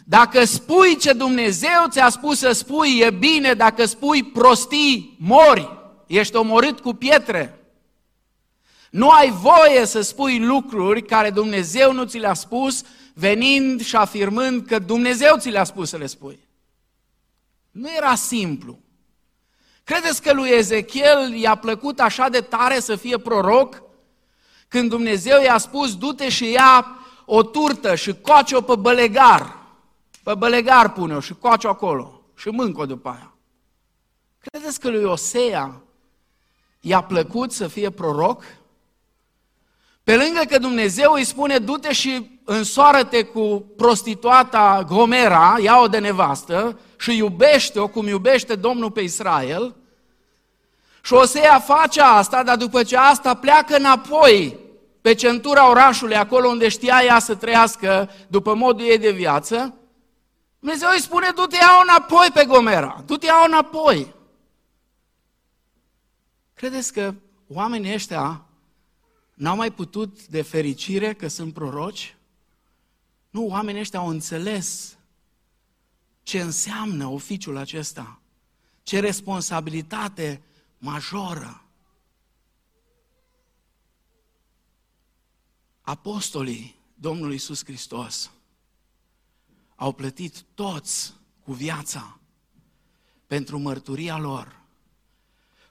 Dacă 0.07 0.43
spui 0.43 0.97
ce 0.97 1.13
Dumnezeu 1.13 1.87
ți-a 1.89 2.09
spus 2.09 2.37
să 2.37 2.51
spui, 2.51 2.99
e 2.99 3.09
bine, 3.09 3.53
dacă 3.53 3.85
spui 3.85 4.23
prostii, 4.23 5.17
mori, 5.19 5.69
ești 6.07 6.35
omorât 6.35 6.79
cu 6.79 6.93
pietre. 6.93 7.59
Nu 8.89 9.09
ai 9.09 9.31
voie 9.31 9.85
să 9.85 10.01
spui 10.01 10.39
lucruri 10.39 11.05
care 11.05 11.29
Dumnezeu 11.29 11.93
nu 11.93 12.03
ți 12.03 12.17
le-a 12.17 12.33
spus, 12.33 12.83
venind 13.13 13.83
și 13.83 13.95
afirmând 13.95 14.65
că 14.65 14.79
Dumnezeu 14.79 15.37
ți 15.37 15.49
le-a 15.49 15.63
spus 15.63 15.89
să 15.89 15.97
le 15.97 16.05
spui. 16.05 16.47
Nu 17.71 17.89
era 17.95 18.15
simplu. 18.15 18.79
Credeți 19.83 20.21
că 20.21 20.33
lui 20.33 20.49
Ezechiel 20.49 21.33
i-a 21.33 21.55
plăcut 21.55 21.99
așa 21.99 22.29
de 22.29 22.41
tare 22.41 22.79
să 22.79 22.95
fie 22.95 23.17
proroc? 23.17 23.81
Când 24.67 24.89
Dumnezeu 24.89 25.41
i-a 25.41 25.57
spus, 25.57 25.95
du-te 25.95 26.29
și 26.29 26.51
ia 26.51 26.97
o 27.25 27.43
turtă 27.43 27.95
și 27.95 28.15
coace-o 28.21 28.61
pe 28.61 28.75
bălegar. 28.75 29.57
Pe 30.23 30.33
bălegar 30.33 30.93
pune-o 30.93 31.19
și 31.19 31.33
coace-o 31.33 31.69
acolo 31.69 32.21
și 32.35 32.47
mâncă-o 32.47 32.85
după 32.85 33.09
aia. 33.09 33.33
Credeți 34.39 34.79
că 34.79 34.89
lui 34.89 35.03
Osea 35.03 35.81
i-a 36.79 37.01
plăcut 37.01 37.51
să 37.51 37.67
fie 37.67 37.89
proroc? 37.89 38.43
Pe 40.03 40.15
lângă 40.15 40.41
că 40.49 40.57
Dumnezeu 40.57 41.11
îi 41.11 41.23
spune, 41.23 41.57
du-te 41.57 41.93
și 41.93 42.39
însoară-te 42.43 43.23
cu 43.23 43.73
prostituata 43.77 44.83
Gomera, 44.87 45.55
ia-o 45.61 45.87
de 45.87 45.97
nevastă 45.97 46.79
și 46.97 47.17
iubește-o 47.17 47.87
cum 47.87 48.07
iubește 48.07 48.55
Domnul 48.55 48.91
pe 48.91 49.01
Israel, 49.01 49.75
și 51.05 51.13
Șosea 51.13 51.59
face 51.59 52.01
asta, 52.01 52.43
dar 52.43 52.57
după 52.57 52.83
ce 52.83 52.97
asta 52.97 53.33
pleacă 53.33 53.75
înapoi 53.75 54.59
pe 55.01 55.13
centura 55.13 55.69
orașului, 55.69 56.15
acolo 56.15 56.47
unde 56.47 56.67
știa 56.67 57.01
ea 57.03 57.19
să 57.19 57.35
trăiască 57.35 58.09
după 58.27 58.53
modul 58.53 58.85
ei 58.85 58.97
de 58.97 59.11
viață, 59.11 59.75
Dumnezeu 60.59 60.89
îi 60.93 61.01
spune, 61.01 61.31
du-te 61.35 61.55
iau 61.55 61.81
înapoi 61.81 62.27
pe 62.33 62.45
Gomera, 62.45 63.03
du-te 63.05 63.25
iau 63.25 63.45
înapoi. 63.45 64.13
Credeți 66.53 66.93
că 66.93 67.13
oamenii 67.47 67.93
ăștia 67.93 68.45
n-au 69.33 69.55
mai 69.55 69.71
putut 69.71 70.25
de 70.25 70.41
fericire 70.41 71.13
că 71.13 71.27
sunt 71.27 71.53
proroci? 71.53 72.15
Nu, 73.29 73.47
oamenii 73.47 73.81
ăștia 73.81 73.99
au 73.99 74.07
înțeles 74.07 74.97
ce 76.23 76.41
înseamnă 76.41 77.07
oficiul 77.07 77.57
acesta, 77.57 78.19
ce 78.83 78.99
responsabilitate 78.99 80.41
majoră. 80.85 81.63
Apostolii 85.81 86.75
Domnului 86.93 87.33
Iisus 87.33 87.63
Hristos 87.63 88.31
au 89.75 89.91
plătit 89.91 90.41
toți 90.53 91.13
cu 91.43 91.53
viața 91.53 92.19
pentru 93.27 93.59
mărturia 93.59 94.17
lor, 94.17 94.61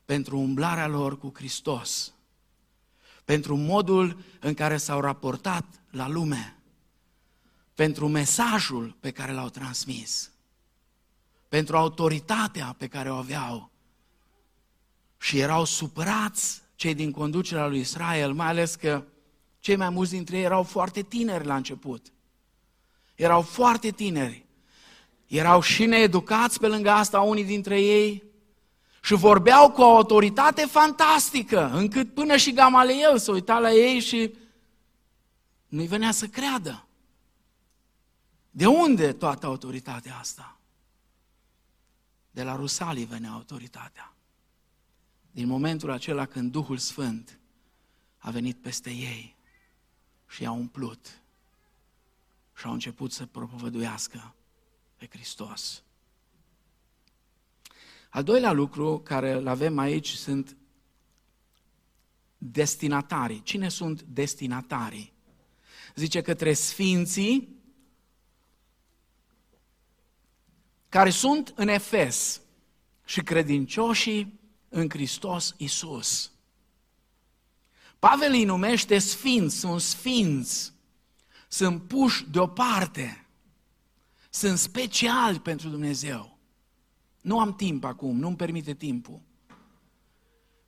pentru 0.04 0.38
umblarea 0.38 0.86
lor 0.86 1.18
cu 1.18 1.32
Hristos, 1.34 2.12
pentru 3.24 3.56
modul 3.56 4.24
în 4.40 4.54
care 4.54 4.76
s-au 4.76 5.00
raportat 5.00 5.82
la 5.90 6.08
lume, 6.08 6.56
pentru 7.74 8.08
mesajul 8.08 8.96
pe 9.00 9.10
care 9.10 9.32
l-au 9.32 9.48
transmis, 9.48 10.30
pentru 11.48 11.76
autoritatea 11.76 12.74
pe 12.78 12.86
care 12.86 13.10
o 13.10 13.16
aveau. 13.16 13.73
Și 15.24 15.38
erau 15.38 15.64
supărați 15.64 16.62
cei 16.74 16.94
din 16.94 17.10
conducerea 17.10 17.66
lui 17.66 17.80
Israel, 17.80 18.32
mai 18.32 18.46
ales 18.46 18.74
că 18.74 19.04
cei 19.58 19.76
mai 19.76 19.90
mulți 19.90 20.12
dintre 20.12 20.36
ei 20.36 20.42
erau 20.42 20.62
foarte 20.62 21.02
tineri 21.02 21.46
la 21.46 21.56
început. 21.56 22.12
Erau 23.14 23.42
foarte 23.42 23.90
tineri. 23.90 24.46
Erau 25.26 25.60
și 25.60 25.84
needucați 25.84 26.58
pe 26.58 26.66
lângă 26.66 26.90
asta 26.90 27.20
unii 27.20 27.44
dintre 27.44 27.80
ei 27.80 28.22
și 29.02 29.14
vorbeau 29.14 29.70
cu 29.70 29.80
o 29.80 29.94
autoritate 29.94 30.66
fantastică, 30.66 31.70
încât 31.72 32.14
până 32.14 32.36
și 32.36 32.52
Gamaliel 32.52 33.18
se 33.18 33.30
uita 33.30 33.58
la 33.58 33.72
ei 33.72 34.00
și 34.00 34.34
nu-i 35.68 35.86
venea 35.86 36.10
să 36.10 36.26
creadă. 36.26 36.86
De 38.50 38.66
unde 38.66 39.12
toată 39.12 39.46
autoritatea 39.46 40.16
asta? 40.16 40.58
De 42.30 42.42
la 42.42 42.56
Rusalii 42.56 43.04
venea 43.04 43.30
autoritatea. 43.30 44.13
Din 45.34 45.46
momentul 45.46 45.90
acela 45.90 46.26
când 46.26 46.52
Duhul 46.52 46.78
Sfânt 46.78 47.38
a 48.18 48.30
venit 48.30 48.56
peste 48.56 48.90
ei 48.90 49.36
și 50.28 50.42
i-a 50.42 50.50
umplut 50.50 51.22
și 52.56 52.66
au 52.66 52.72
început 52.72 53.12
să 53.12 53.26
propovăduiască 53.26 54.34
pe 54.96 55.06
Hristos. 55.10 55.82
Al 58.10 58.22
doilea 58.22 58.52
lucru 58.52 58.98
care 58.98 59.32
îl 59.32 59.46
avem 59.46 59.78
aici 59.78 60.08
sunt 60.08 60.56
destinatarii. 62.38 63.42
Cine 63.42 63.68
sunt 63.68 64.02
destinatarii? 64.02 65.12
Zice 65.94 66.22
către 66.22 66.52
sfinții 66.52 67.62
care 70.88 71.10
sunt 71.10 71.52
în 71.56 71.68
Efes 71.68 72.40
și 73.04 73.22
credincioșii 73.22 74.42
în 74.74 74.88
Hristos 74.88 75.54
Isus. 75.56 76.32
Pavel 77.98 78.32
îi 78.32 78.44
numește 78.44 78.98
sfinți, 78.98 79.58
sunt 79.58 79.80
sfinți, 79.80 80.72
sunt 81.48 81.82
puși 81.82 82.30
deoparte, 82.30 83.26
sunt 84.30 84.58
speciali 84.58 85.40
pentru 85.40 85.68
Dumnezeu. 85.68 86.38
Nu 87.20 87.40
am 87.40 87.54
timp 87.54 87.84
acum, 87.84 88.18
nu-mi 88.18 88.36
permite 88.36 88.74
timpul. 88.74 89.20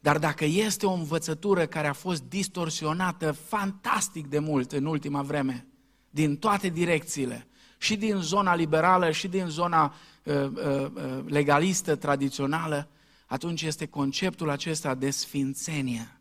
Dar 0.00 0.18
dacă 0.18 0.44
este 0.44 0.86
o 0.86 0.92
învățătură 0.92 1.66
care 1.66 1.86
a 1.86 1.92
fost 1.92 2.22
distorsionată 2.22 3.32
fantastic 3.32 4.26
de 4.26 4.38
mult 4.38 4.72
în 4.72 4.84
ultima 4.84 5.22
vreme, 5.22 5.66
din 6.10 6.36
toate 6.36 6.68
direcțiile, 6.68 7.46
și 7.78 7.96
din 7.96 8.16
zona 8.16 8.54
liberală, 8.54 9.10
și 9.10 9.28
din 9.28 9.46
zona 9.46 9.94
uh, 10.22 10.34
uh, 10.34 10.50
uh 10.94 11.24
legalistă, 11.26 11.96
tradițională, 11.96 12.90
atunci 13.26 13.62
este 13.62 13.86
conceptul 13.86 14.50
acesta 14.50 14.94
de 14.94 15.10
sfințenie. 15.10 16.20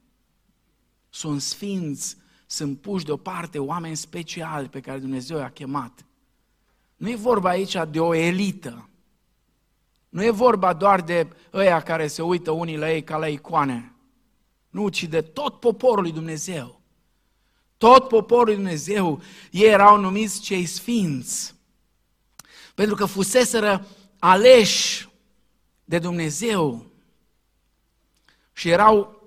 Sunt 1.10 1.42
sfinți, 1.42 2.18
sunt 2.46 2.82
puși 2.82 3.06
deoparte 3.06 3.60
oameni 3.60 3.96
speciali 3.96 4.70
pe 4.70 4.80
care 4.80 5.00
Dumnezeu 5.00 5.38
i-a 5.38 5.50
chemat. 5.50 6.06
Nu 6.96 7.10
e 7.10 7.16
vorba 7.16 7.50
aici 7.50 7.76
de 7.90 8.00
o 8.00 8.14
elită. 8.14 8.90
Nu 10.10 10.24
e 10.24 10.30
vorba 10.30 10.74
doar 10.74 11.02
de 11.02 11.28
ăia 11.54 11.82
care 11.82 12.08
se 12.08 12.22
uită 12.22 12.52
unii 12.52 12.78
la 12.78 12.92
ei 12.92 13.04
ca 13.04 13.18
la 13.18 13.28
icoane. 13.28 13.94
Nu, 14.70 14.90
ci 14.90 15.04
de 15.04 15.22
tot 15.22 15.60
poporul 15.60 16.02
lui 16.02 16.12
Dumnezeu. 16.12 16.82
Tot 17.78 18.08
poporul 18.08 18.46
lui 18.46 18.56
Dumnezeu, 18.56 19.22
ei 19.52 19.68
erau 19.68 20.00
numiți 20.00 20.40
cei 20.40 20.66
sfinți. 20.66 21.56
Pentru 22.76 22.96
că 22.96 23.06
fuseseră 23.06 23.88
aleși 24.20 25.10
de 25.84 26.00
Dumnezeu 26.00 26.86
și 28.56 28.70
erau 28.70 29.22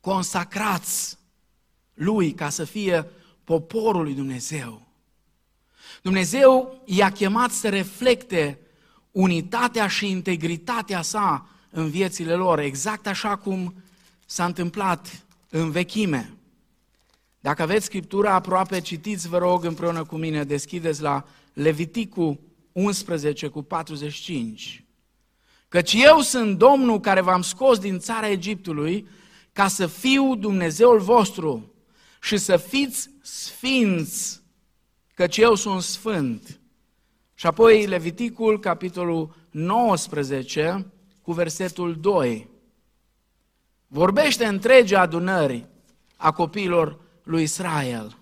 consacrați 0.00 1.18
lui 1.94 2.32
ca 2.32 2.48
să 2.48 2.64
fie 2.64 3.06
poporul 3.44 4.02
lui 4.02 4.14
Dumnezeu. 4.14 4.82
Dumnezeu 6.02 6.82
i-a 6.84 7.10
chemat 7.10 7.50
să 7.50 7.68
reflecte 7.68 8.58
unitatea 9.10 9.86
și 9.86 10.10
integritatea 10.10 11.02
sa 11.02 11.46
în 11.70 11.90
viețile 11.90 12.34
lor, 12.34 12.58
exact 12.58 13.06
așa 13.06 13.36
cum 13.36 13.74
s-a 14.26 14.44
întâmplat 14.44 15.24
în 15.48 15.70
vechime. 15.70 16.34
Dacă 17.40 17.62
aveți 17.62 17.84
Scriptura 17.84 18.34
aproape, 18.34 18.80
citiți, 18.80 19.28
vă 19.28 19.38
rog, 19.38 19.64
împreună 19.64 20.04
cu 20.04 20.16
mine, 20.16 20.44
deschideți 20.44 21.02
la 21.02 21.26
Leviticul 21.52 22.40
11 22.72 23.48
cu 23.48 23.62
45. 23.62 24.84
Căci 25.72 25.92
eu 25.92 26.20
sunt 26.20 26.58
Domnul 26.58 27.00
care 27.00 27.20
v-am 27.20 27.42
scos 27.42 27.78
din 27.78 27.98
țara 27.98 28.28
Egiptului 28.28 29.06
ca 29.52 29.68
să 29.68 29.86
fiu 29.86 30.34
Dumnezeul 30.36 31.00
vostru 31.00 31.72
și 32.22 32.36
să 32.36 32.56
fiți 32.56 33.10
sfinți, 33.22 34.42
căci 35.14 35.36
eu 35.36 35.54
sunt 35.54 35.82
sfânt. 35.82 36.60
Și 37.34 37.46
apoi 37.46 37.86
Leviticul, 37.86 38.58
capitolul 38.60 39.34
19, 39.50 40.86
cu 41.22 41.32
versetul 41.32 42.00
2. 42.00 42.48
Vorbește 43.86 44.44
întregi 44.44 44.94
adunări 44.94 45.66
a 46.16 46.32
copiilor 46.32 47.00
lui 47.22 47.42
Israel 47.42 48.18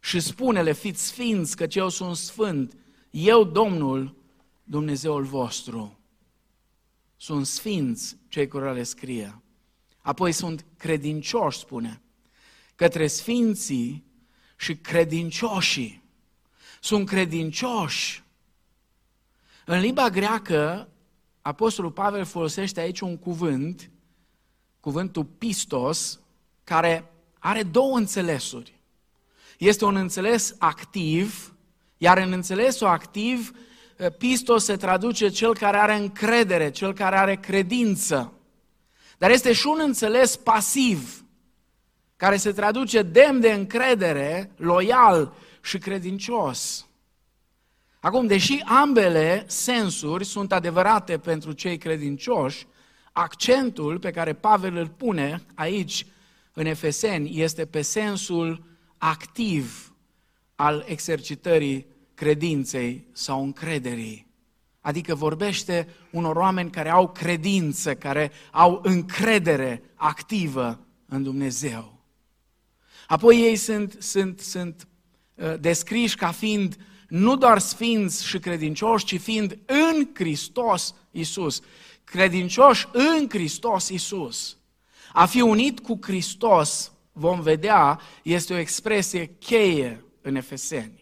și 0.00 0.20
spune-le, 0.20 0.72
fiți 0.72 1.06
sfinți, 1.06 1.56
căci 1.56 1.76
eu 1.76 1.88
sunt 1.88 2.16
sfânt, 2.16 2.76
eu, 3.10 3.44
Domnul, 3.44 4.14
Dumnezeul 4.64 5.22
vostru. 5.22 5.94
Sunt 7.22 7.46
sfinți 7.46 8.16
cei 8.28 8.48
care 8.48 8.72
le 8.72 8.82
scrie. 8.82 9.42
Apoi 9.98 10.32
sunt 10.32 10.64
credincioși, 10.76 11.58
spune, 11.58 12.02
către 12.74 13.06
sfinții 13.06 14.04
și 14.56 14.76
credincioșii. 14.76 16.02
Sunt 16.80 17.08
credincioși. 17.08 18.24
În 19.64 19.80
limba 19.80 20.08
greacă, 20.08 20.88
Apostolul 21.42 21.90
Pavel 21.90 22.24
folosește 22.24 22.80
aici 22.80 23.00
un 23.00 23.18
cuvânt, 23.18 23.90
cuvântul 24.80 25.24
pistos, 25.24 26.20
care 26.64 27.12
are 27.38 27.62
două 27.62 27.96
înțelesuri. 27.96 28.80
Este 29.58 29.84
un 29.84 29.96
înțeles 29.96 30.54
activ, 30.58 31.54
iar 31.96 32.18
în 32.18 32.32
înțelesul 32.32 32.86
activ, 32.86 33.52
pistos 34.18 34.64
se 34.64 34.76
traduce 34.76 35.28
cel 35.28 35.54
care 35.54 35.76
are 35.76 35.94
încredere, 35.94 36.70
cel 36.70 36.92
care 36.92 37.16
are 37.16 37.36
credință. 37.36 38.32
Dar 39.18 39.30
este 39.30 39.52
și 39.52 39.66
un 39.66 39.78
înțeles 39.82 40.36
pasiv, 40.36 41.24
care 42.16 42.36
se 42.36 42.52
traduce 42.52 43.02
demn 43.02 43.40
de 43.40 43.52
încredere, 43.52 44.50
loial 44.56 45.32
și 45.62 45.78
credincios. 45.78 46.86
Acum, 48.00 48.26
deși 48.26 48.62
ambele 48.64 49.44
sensuri 49.46 50.24
sunt 50.24 50.52
adevărate 50.52 51.18
pentru 51.18 51.52
cei 51.52 51.78
credincioși, 51.78 52.66
accentul 53.12 53.98
pe 53.98 54.10
care 54.10 54.32
Pavel 54.32 54.76
îl 54.76 54.88
pune 54.88 55.42
aici 55.54 56.06
în 56.52 56.66
Efeseni 56.66 57.40
este 57.40 57.66
pe 57.66 57.82
sensul 57.82 58.64
activ 58.98 59.94
al 60.54 60.84
exercitării 60.86 61.86
credinței 62.20 63.06
sau 63.12 63.42
încrederii. 63.42 64.26
Adică 64.80 65.14
vorbește 65.14 65.88
unor 66.10 66.36
oameni 66.36 66.70
care 66.70 66.90
au 66.90 67.08
credință, 67.08 67.94
care 67.94 68.30
au 68.50 68.80
încredere 68.82 69.82
activă 69.94 70.86
în 71.06 71.22
Dumnezeu. 71.22 72.04
Apoi 73.06 73.36
ei 73.36 73.56
sunt, 73.56 73.96
sunt, 73.98 74.40
sunt 74.40 74.88
uh, 75.34 75.54
descriși 75.60 76.16
ca 76.16 76.30
fiind 76.30 76.76
nu 77.08 77.36
doar 77.36 77.58
sfinți 77.58 78.26
și 78.26 78.38
credincioși, 78.38 79.04
ci 79.04 79.20
fiind 79.20 79.58
în 79.66 80.08
Hristos 80.14 80.94
Isus. 81.10 81.60
Credincioși 82.04 82.88
în 82.92 83.26
Hristos 83.28 83.88
Isus. 83.88 84.56
A 85.12 85.26
fi 85.26 85.40
unit 85.40 85.80
cu 85.80 85.98
Hristos, 86.02 86.92
vom 87.12 87.40
vedea, 87.40 88.00
este 88.22 88.52
o 88.52 88.58
expresie 88.58 89.36
cheie 89.38 90.04
în 90.22 90.34
Efeseni. 90.34 90.99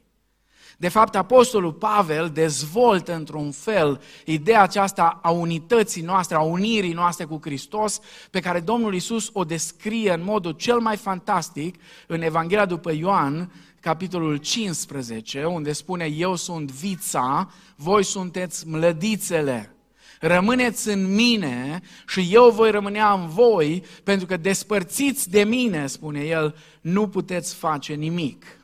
De 0.81 0.89
fapt, 0.89 1.17
Apostolul 1.17 1.73
Pavel 1.73 2.31
dezvoltă 2.31 3.15
într-un 3.15 3.51
fel 3.51 4.01
ideea 4.25 4.63
aceasta 4.63 5.19
a 5.23 5.31
unității 5.31 6.03
noastre, 6.03 6.37
a 6.37 6.41
unirii 6.41 6.93
noastre 6.93 7.25
cu 7.25 7.39
Hristos, 7.43 8.01
pe 8.31 8.41
care 8.41 8.61
Domnul 8.61 8.95
Isus 8.95 9.31
o 9.33 9.45
descrie 9.45 10.13
în 10.13 10.25
modul 10.25 10.53
cel 10.53 10.79
mai 10.79 10.97
fantastic 10.97 11.75
în 12.07 12.23
Evanghelia 12.23 12.67
după 12.67 12.93
Ioan, 12.93 13.53
capitolul 13.81 14.37
15, 14.37 15.45
unde 15.45 15.73
spune, 15.73 16.05
eu 16.05 16.37
sunt 16.37 16.71
vița, 16.71 17.51
voi 17.77 18.05
sunteți 18.05 18.69
mlădițele. 18.69 19.77
Rămâneți 20.21 20.89
în 20.89 21.15
mine 21.15 21.81
și 22.07 22.29
eu 22.31 22.51
voi 22.51 22.71
rămânea 22.71 23.13
în 23.13 23.29
voi, 23.29 23.85
pentru 24.05 24.27
că 24.27 24.37
despărțiți 24.37 25.31
de 25.31 25.45
mine, 25.45 25.87
spune 25.87 26.21
el, 26.21 26.57
nu 26.81 27.09
puteți 27.09 27.55
face 27.55 27.95
nimic. 27.95 28.58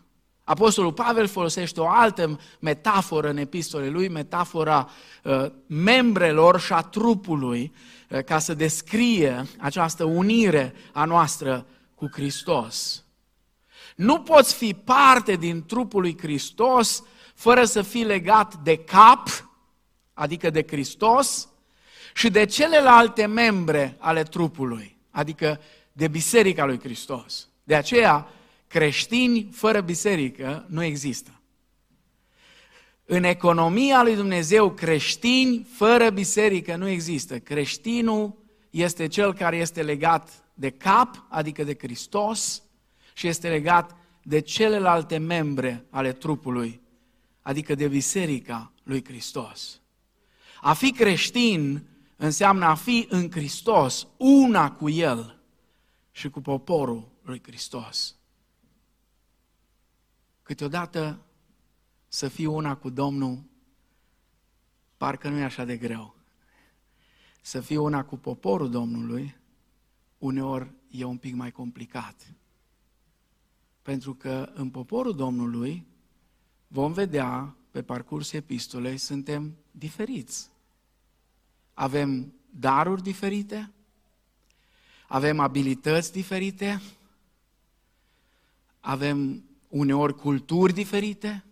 Apostolul 0.45 0.92
Pavel 0.92 1.26
folosește 1.26 1.80
o 1.80 1.88
altă 1.88 2.40
metaforă 2.59 3.28
în 3.28 3.36
epistole 3.36 3.88
lui, 3.88 4.09
metafora 4.09 4.90
uh, 5.22 5.47
membrelor 5.66 6.61
și 6.61 6.72
a 6.72 6.80
trupului, 6.80 7.72
uh, 8.11 8.24
ca 8.24 8.38
să 8.38 8.55
descrie 8.55 9.47
această 9.59 10.05
unire 10.05 10.74
a 10.92 11.05
noastră 11.05 11.66
cu 11.95 12.09
Hristos. 12.12 13.05
Nu 13.97 14.20
poți 14.20 14.55
fi 14.55 14.74
parte 14.74 15.36
din 15.36 15.64
trupul 15.66 16.01
lui 16.01 16.18
Hristos 16.18 17.03
fără 17.34 17.64
să 17.64 17.82
fii 17.82 18.05
legat 18.05 18.55
de 18.55 18.76
cap, 18.76 19.28
adică 20.12 20.51
de 20.51 20.64
Hristos, 20.68 21.49
și 22.14 22.30
de 22.30 22.45
celelalte 22.45 23.26
membre 23.26 23.97
ale 23.99 24.22
trupului, 24.22 24.99
adică 25.11 25.61
de 25.92 26.09
Biserica 26.09 26.64
lui 26.64 26.78
Hristos. 26.78 27.49
De 27.64 27.74
aceea, 27.74 28.28
creștini 28.75 29.49
fără 29.53 29.81
biserică 29.81 30.66
nu 30.68 30.83
există. 30.83 31.41
În 33.05 33.25
economia 33.25 34.03
lui 34.03 34.14
Dumnezeu, 34.14 34.70
creștini 34.70 35.66
fără 35.72 36.11
biserică 36.11 36.77
nu 36.77 36.89
există. 36.89 37.39
Creștinul 37.39 38.45
este 38.70 39.07
cel 39.07 39.35
care 39.35 39.57
este 39.57 39.83
legat 39.83 40.45
de 40.55 40.70
cap, 40.70 41.27
adică 41.29 41.64
de 41.64 41.77
Hristos, 41.79 42.62
și 43.12 43.27
este 43.27 43.49
legat 43.49 43.97
de 44.22 44.41
celelalte 44.41 45.18
membre 45.18 45.87
ale 45.91 46.12
trupului, 46.12 46.81
adică 47.43 47.75
de 47.75 47.89
biserica 47.89 48.72
lui 48.83 49.05
Hristos. 49.05 49.81
A 50.61 50.72
fi 50.72 50.93
creștin 50.93 51.87
înseamnă 52.16 52.64
a 52.64 52.75
fi 52.75 53.07
în 53.11 53.31
Hristos, 53.31 54.07
una 54.16 54.72
cu 54.72 54.89
El 54.89 55.43
și 56.11 56.31
cu 56.31 56.41
poporul 56.41 57.09
lui 57.22 57.43
Hristos. 57.47 58.16
Câteodată 60.45 61.20
să 62.09 62.28
fii 62.28 62.47
una 62.47 62.76
cu 62.76 62.90
Domnul, 62.90 63.42
parcă 64.97 65.28
nu 65.28 65.38
e 65.38 65.42
așa 65.42 65.64
de 65.64 65.76
greu. 65.76 66.16
Să 67.40 67.61
fii 67.61 67.76
una 67.76 68.05
cu 68.05 68.16
poporul 68.16 68.70
Domnului, 68.70 69.36
uneori 70.18 70.72
e 70.90 71.05
un 71.05 71.16
pic 71.16 71.34
mai 71.34 71.51
complicat. 71.51 72.34
Pentru 73.82 74.14
că 74.14 74.51
în 74.55 74.70
poporul 74.70 75.14
Domnului 75.16 75.86
vom 76.68 76.92
vedea 76.92 77.57
pe 77.70 77.82
parcursul 77.82 78.38
epistolei, 78.38 78.97
suntem 78.97 79.57
diferiți. 79.70 80.51
Avem 81.74 82.32
daruri 82.51 83.03
diferite, 83.03 83.72
avem 85.09 85.40
abilități 85.40 86.12
diferite, 86.12 86.82
avem 88.80 89.45
uneori 89.75 90.14
culturi 90.14 90.72
diferite. 90.72 91.45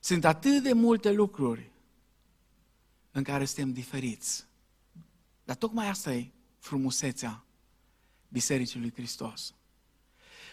Sunt 0.00 0.24
atât 0.24 0.62
de 0.62 0.72
multe 0.72 1.12
lucruri 1.12 1.70
în 3.10 3.22
care 3.22 3.44
suntem 3.44 3.72
diferiți. 3.72 4.46
Dar 5.44 5.56
tocmai 5.56 5.88
asta 5.88 6.14
e 6.14 6.30
frumusețea 6.58 7.44
Bisericii 8.28 8.80
lui 8.80 8.92
Hristos. 8.92 9.54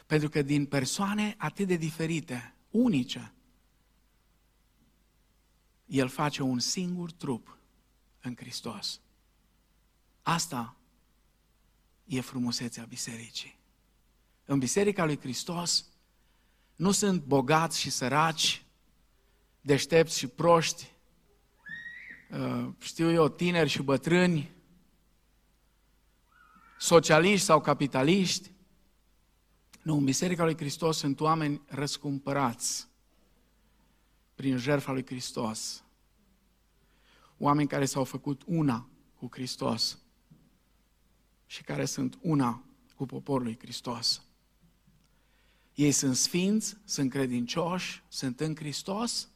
Pentru 0.05 0.29
că 0.29 0.41
din 0.41 0.65
persoane 0.65 1.35
atât 1.37 1.67
de 1.67 1.75
diferite, 1.75 2.55
unice, 2.69 3.33
El 5.85 6.07
face 6.07 6.41
un 6.41 6.59
singur 6.59 7.11
trup 7.11 7.57
în 8.21 8.35
Hristos. 8.35 9.01
Asta 10.21 10.77
e 12.05 12.21
frumusețea 12.21 12.83
bisericii. 12.83 13.59
În 14.45 14.59
Biserica 14.59 15.05
lui 15.05 15.19
Hristos 15.19 15.85
nu 16.75 16.91
sunt 16.91 17.23
bogați 17.23 17.79
și 17.79 17.89
săraci, 17.89 18.65
deștepți 19.61 20.17
și 20.17 20.27
proști, 20.27 20.91
uh, 22.31 22.67
știu 22.79 23.11
eu, 23.11 23.29
tineri 23.29 23.69
și 23.69 23.81
bătrâni, 23.81 24.51
socialiști 26.79 27.45
sau 27.45 27.61
capitaliști. 27.61 28.51
Nu, 29.81 29.97
în 29.97 30.03
Biserica 30.03 30.43
lui 30.43 30.57
Hristos 30.57 30.97
sunt 30.97 31.19
oameni 31.19 31.61
răscumpărați 31.67 32.87
prin 34.35 34.57
jertfa 34.57 34.91
lui 34.91 35.05
Hristos. 35.05 35.83
Oameni 37.37 37.67
care 37.67 37.85
s-au 37.85 38.03
făcut 38.03 38.41
una 38.45 38.89
cu 39.19 39.27
Hristos 39.31 39.99
și 41.45 41.63
care 41.63 41.85
sunt 41.85 42.17
una 42.21 42.63
cu 42.95 43.05
poporul 43.05 43.43
lui 43.43 43.59
Hristos. 43.59 44.24
Ei 45.75 45.91
sunt 45.91 46.15
sfinți, 46.15 46.77
sunt 46.85 47.11
credincioși, 47.11 48.03
sunt 48.07 48.39
în 48.39 48.55
Hristos, 48.55 49.29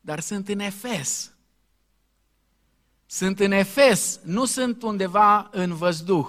dar 0.00 0.20
sunt 0.20 0.48
în 0.48 0.58
Efes. 0.58 1.30
Sunt 3.06 3.40
în 3.40 3.52
Efes, 3.52 4.20
nu 4.24 4.44
sunt 4.44 4.82
undeva 4.82 5.48
în 5.52 5.74
văzduh. 5.74 6.26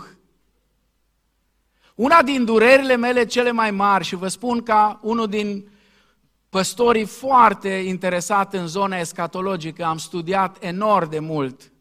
Una 1.95 2.23
din 2.23 2.45
durerile 2.45 2.95
mele 2.95 3.25
cele 3.25 3.51
mai 3.51 3.71
mari, 3.71 4.03
și 4.03 4.15
vă 4.15 4.28
spun 4.28 4.63
ca 4.63 4.99
unul 5.03 5.28
din 5.28 5.69
păstorii 6.49 7.05
foarte 7.05 7.69
interesat 7.69 8.53
în 8.53 8.67
zona 8.67 8.97
escatologică, 8.97 9.84
am 9.84 9.97
studiat 9.97 10.63
enorm 10.63 11.09
de 11.09 11.19
mult, 11.19 11.71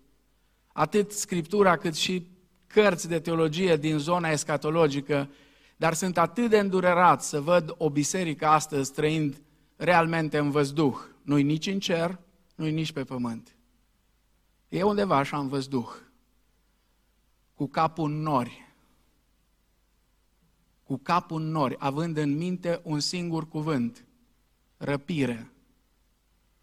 atât 0.73 1.13
Scriptura 1.13 1.77
cât 1.77 1.95
și 1.95 2.27
cărți 2.67 3.09
de 3.09 3.21
teologie 3.21 3.77
din 3.77 3.99
zona 3.99 4.31
escatologică, 4.31 5.31
dar 5.77 5.95
sunt 5.95 6.19
atât 6.19 6.51
de 6.51 6.59
îndurerat 6.59 7.23
să 7.23 7.41
văd 7.41 7.75
o 7.79 7.91
biserică 7.91 8.47
astăzi 8.47 8.93
trăind 8.93 9.43
realmente 9.77 10.39
în 10.39 10.51
văzduh. 10.51 10.97
Nu-i 11.23 11.43
nici 11.43 11.67
în 11.67 11.79
cer, 11.79 12.19
nu-i 12.55 12.73
nici 12.73 12.93
pe 12.93 13.05
pământ. 13.05 13.57
E 14.69 14.83
undeva 14.83 15.17
așa 15.17 15.39
în 15.39 15.49
văzduh, 15.49 15.89
cu 17.55 17.67
capul 17.67 18.11
în 18.11 18.21
nori, 18.21 18.75
cu 20.83 20.97
capul 20.97 21.41
în 21.41 21.49
nori, 21.49 21.77
având 21.79 22.17
în 22.17 22.37
minte 22.37 22.81
un 22.83 23.01
singur 23.01 23.49
cuvânt, 23.49 24.05
răpire, 24.77 25.51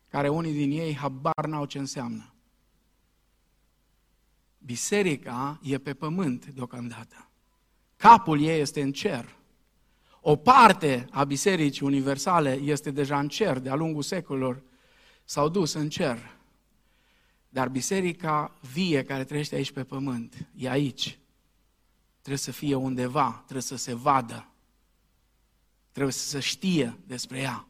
care 0.07 0.29
unii 0.29 0.53
din 0.53 0.71
ei 0.71 0.95
habar 0.95 1.45
n-au 1.47 1.65
ce 1.65 1.79
înseamnă. 1.79 2.33
Biserica 4.57 5.59
e 5.61 5.77
pe 5.77 5.93
pământ 5.93 6.45
deocamdată. 6.45 7.22
Capul 8.03 8.41
ei 8.41 8.59
este 8.59 8.81
în 8.81 8.91
cer. 8.91 9.35
O 10.21 10.35
parte 10.35 11.07
a 11.11 11.23
Bisericii 11.23 11.85
Universale 11.85 12.53
este 12.53 12.91
deja 12.91 13.19
în 13.19 13.27
cer, 13.27 13.59
de-a 13.59 13.75
lungul 13.75 14.01
secolelor 14.01 14.63
s-au 15.23 15.49
dus 15.49 15.73
în 15.73 15.89
cer. 15.89 16.35
Dar 17.49 17.69
biserica 17.69 18.51
vie 18.73 19.03
care 19.03 19.23
trăiește 19.23 19.55
aici 19.55 19.71
pe 19.71 19.83
pământ, 19.83 20.47
e 20.55 20.69
aici. 20.69 21.19
Trebuie 22.13 22.37
să 22.37 22.51
fie 22.51 22.75
undeva, 22.75 23.31
trebuie 23.33 23.61
să 23.61 23.75
se 23.75 23.93
vadă. 23.93 24.47
Trebuie 25.91 26.13
să 26.13 26.27
se 26.27 26.39
știe 26.39 26.99
despre 27.05 27.39
ea. 27.39 27.67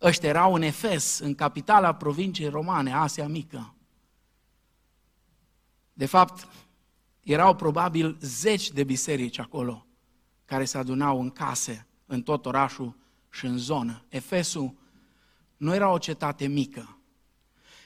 Ăștia 0.00 0.28
erau 0.28 0.54
în 0.54 0.62
Efes, 0.62 1.18
în 1.18 1.34
capitala 1.34 1.94
provinciei 1.94 2.48
romane, 2.48 2.92
Asia 2.92 3.28
Mică. 3.28 3.74
De 5.92 6.06
fapt, 6.06 6.48
erau 7.24 7.54
probabil 7.54 8.16
zeci 8.20 8.70
de 8.70 8.84
biserici 8.84 9.38
acolo 9.38 9.86
care 10.44 10.64
se 10.64 10.78
adunau 10.78 11.20
în 11.20 11.30
case, 11.30 11.86
în 12.06 12.22
tot 12.22 12.46
orașul 12.46 12.96
și 13.30 13.46
în 13.46 13.58
zonă. 13.58 14.04
Efesul 14.08 14.74
nu 15.56 15.74
era 15.74 15.90
o 15.90 15.98
cetate 15.98 16.46
mică. 16.46 16.98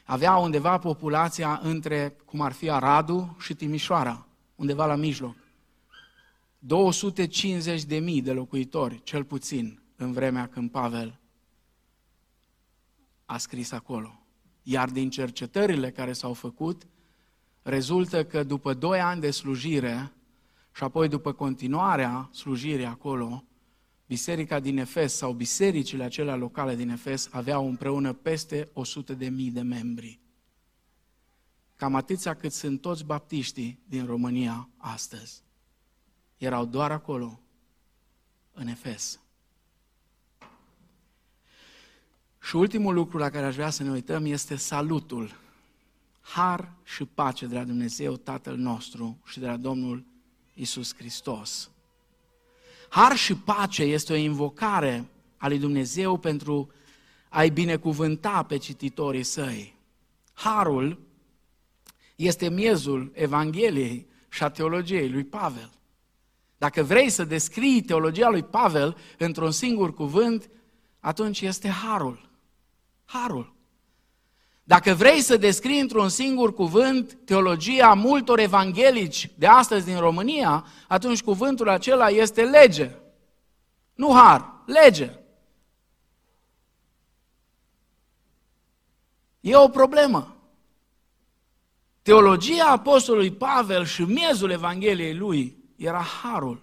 Avea 0.05 0.36
undeva 0.36 0.78
populația 0.78 1.61
între, 1.62 2.16
cum 2.24 2.41
ar 2.41 2.53
fi 2.53 2.70
Aradu 2.70 3.36
și 3.41 3.55
Timișoara, 3.55 4.26
undeva 4.55 4.86
la 4.86 4.95
mijloc. 4.95 5.36
250 6.59 7.84
de 7.84 7.99
mii 7.99 8.22
de 8.22 8.32
locuitori, 8.32 9.03
cel 9.03 9.24
puțin, 9.24 9.82
în 9.97 10.12
vremea 10.12 10.49
când 10.49 10.70
Pavel 10.70 11.20
a 13.24 13.39
scris 13.39 13.72
acolo. 13.72 14.22
Iar 14.62 14.91
din 14.91 15.11
cercetările 15.11 15.91
care 15.91 16.12
s-au 16.12 16.32
făcut, 16.32 16.86
rezultă 17.63 18.25
că 18.25 18.43
după 18.43 18.75
doi 18.75 19.01
ani 19.01 19.21
de 19.21 19.31
slujire 19.31 20.13
și 20.75 20.83
apoi 20.85 21.09
după 21.09 21.33
continuarea 21.33 22.31
slujirii 22.33 22.85
acolo, 22.85 23.45
biserica 24.07 24.61
din 24.61 24.79
Efes 24.79 25.15
sau 25.15 25.33
bisericile 25.33 26.05
acelea 26.05 26.37
locale 26.37 26.75
din 26.75 26.89
Efes 26.89 27.29
aveau 27.33 27.69
împreună 27.69 28.13
peste 28.13 28.71
100 28.73 29.15
de 29.15 29.29
mii 29.29 29.51
de 29.51 29.61
membri. 29.63 30.21
Cam 31.77 31.95
atâția 31.95 32.35
cât 32.35 32.53
sunt 32.53 32.81
toți 32.81 33.05
baptiștii 33.05 33.83
din 33.89 34.07
România 34.07 34.69
astăzi. 34.77 35.43
Erau 36.37 36.65
doar 36.65 36.91
acolo, 36.91 37.41
în 38.53 38.67
Efes. 38.67 39.21
Și 42.41 42.57
ultimul 42.57 42.95
lucru 42.95 43.19
la 43.19 43.31
care 43.31 43.47
aș 43.47 43.55
vrea 43.55 43.71
să 43.71 43.83
ne 43.83 43.91
uităm 43.91 44.25
este 44.25 44.57
salutul. 44.57 45.47
Har 46.29 46.72
și 46.85 47.05
pace 47.05 47.47
de 47.47 47.55
la 47.55 47.64
Dumnezeu 47.64 48.16
Tatăl 48.16 48.57
nostru 48.57 49.18
și 49.24 49.39
de 49.39 49.47
la 49.47 49.57
Domnul 49.57 50.05
Isus 50.55 50.95
Hristos. 50.95 51.70
Har 52.89 53.16
și 53.16 53.35
pace 53.37 53.83
este 53.83 54.12
o 54.12 54.16
invocare 54.16 55.09
a 55.37 55.49
lui 55.49 55.59
Dumnezeu 55.59 56.18
pentru 56.18 56.70
a-i 57.29 57.51
binecuvânta 57.51 58.43
pe 58.43 58.57
cititorii 58.57 59.22
săi. 59.22 59.76
Harul 60.33 61.01
este 62.16 62.49
miezul 62.49 63.11
Evangheliei 63.14 64.07
și 64.29 64.43
a 64.43 64.49
teologiei 64.49 65.11
lui 65.11 65.24
Pavel. 65.24 65.70
Dacă 66.59 66.83
vrei 66.83 67.11
să 67.11 67.24
descrii 67.24 67.83
teologia 67.83 68.29
lui 68.29 68.43
Pavel 68.43 68.97
într-un 69.18 69.51
singur 69.51 69.95
cuvânt, 69.95 70.51
atunci 71.01 71.41
este 71.41 71.68
harul. 71.68 72.31
Harul. 73.05 73.57
Dacă 74.69 74.95
vrei 74.95 75.21
să 75.21 75.37
descrii 75.37 75.81
într-un 75.81 76.09
singur 76.09 76.55
cuvânt 76.55 77.19
teologia 77.25 77.95
multor 77.95 78.39
evanghelici 78.39 79.31
de 79.35 79.47
astăzi 79.47 79.85
din 79.85 79.99
România, 79.99 80.66
atunci 80.89 81.23
cuvântul 81.23 81.69
acela 81.69 82.09
este 82.09 82.43
lege. 82.43 82.91
Nu 83.95 84.12
har, 84.12 84.62
lege. 84.66 85.11
E 89.41 89.57
o 89.57 89.69
problemă. 89.69 90.37
Teologia 92.03 92.66
apostolului 92.66 93.33
Pavel 93.33 93.85
și 93.85 94.03
miezul 94.03 94.51
Evangheliei 94.51 95.14
lui 95.14 95.57
era 95.77 96.03
harul. 96.03 96.62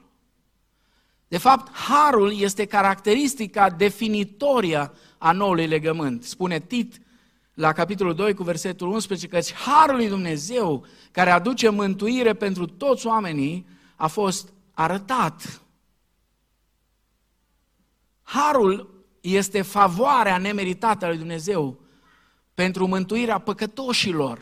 De 1.28 1.38
fapt, 1.38 1.76
harul 1.76 2.39
este 2.39 2.66
caracteristica 2.66 3.70
definitoria 3.70 4.93
a 5.18 5.32
noului 5.32 5.68
legământ. 5.68 6.24
Spune 6.24 6.60
Tit 6.60 6.99
la 7.56 7.74
capitolul 7.74 8.14
2 8.14 8.34
cu 8.34 8.43
versetul 8.43 8.88
11, 8.88 9.28
căci 9.28 9.53
harul 9.53 9.95
lui 9.95 10.08
Dumnezeu 10.08 10.86
care 11.12 11.30
aduce 11.30 11.70
mântuire 11.70 12.34
pentru 12.34 12.66
toți 12.66 13.06
oamenii 13.08 13.68
a 13.95 14.08
fost 14.08 14.53
arătat. 14.74 15.62
Harul 18.22 19.03
este 19.22 19.62
favoarea 19.62 20.38
nemeritată 20.38 21.06
a 21.06 21.08
lui 21.08 21.18
Dumnezeu 21.18 21.80
pentru 22.53 22.88
mântuirea 22.88 23.39
păcătoșilor, 23.39 24.41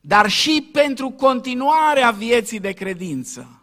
dar 0.00 0.28
și 0.28 0.68
pentru 0.72 1.10
continuarea 1.10 2.10
vieții 2.10 2.60
de 2.60 2.72
credință. 2.72 3.62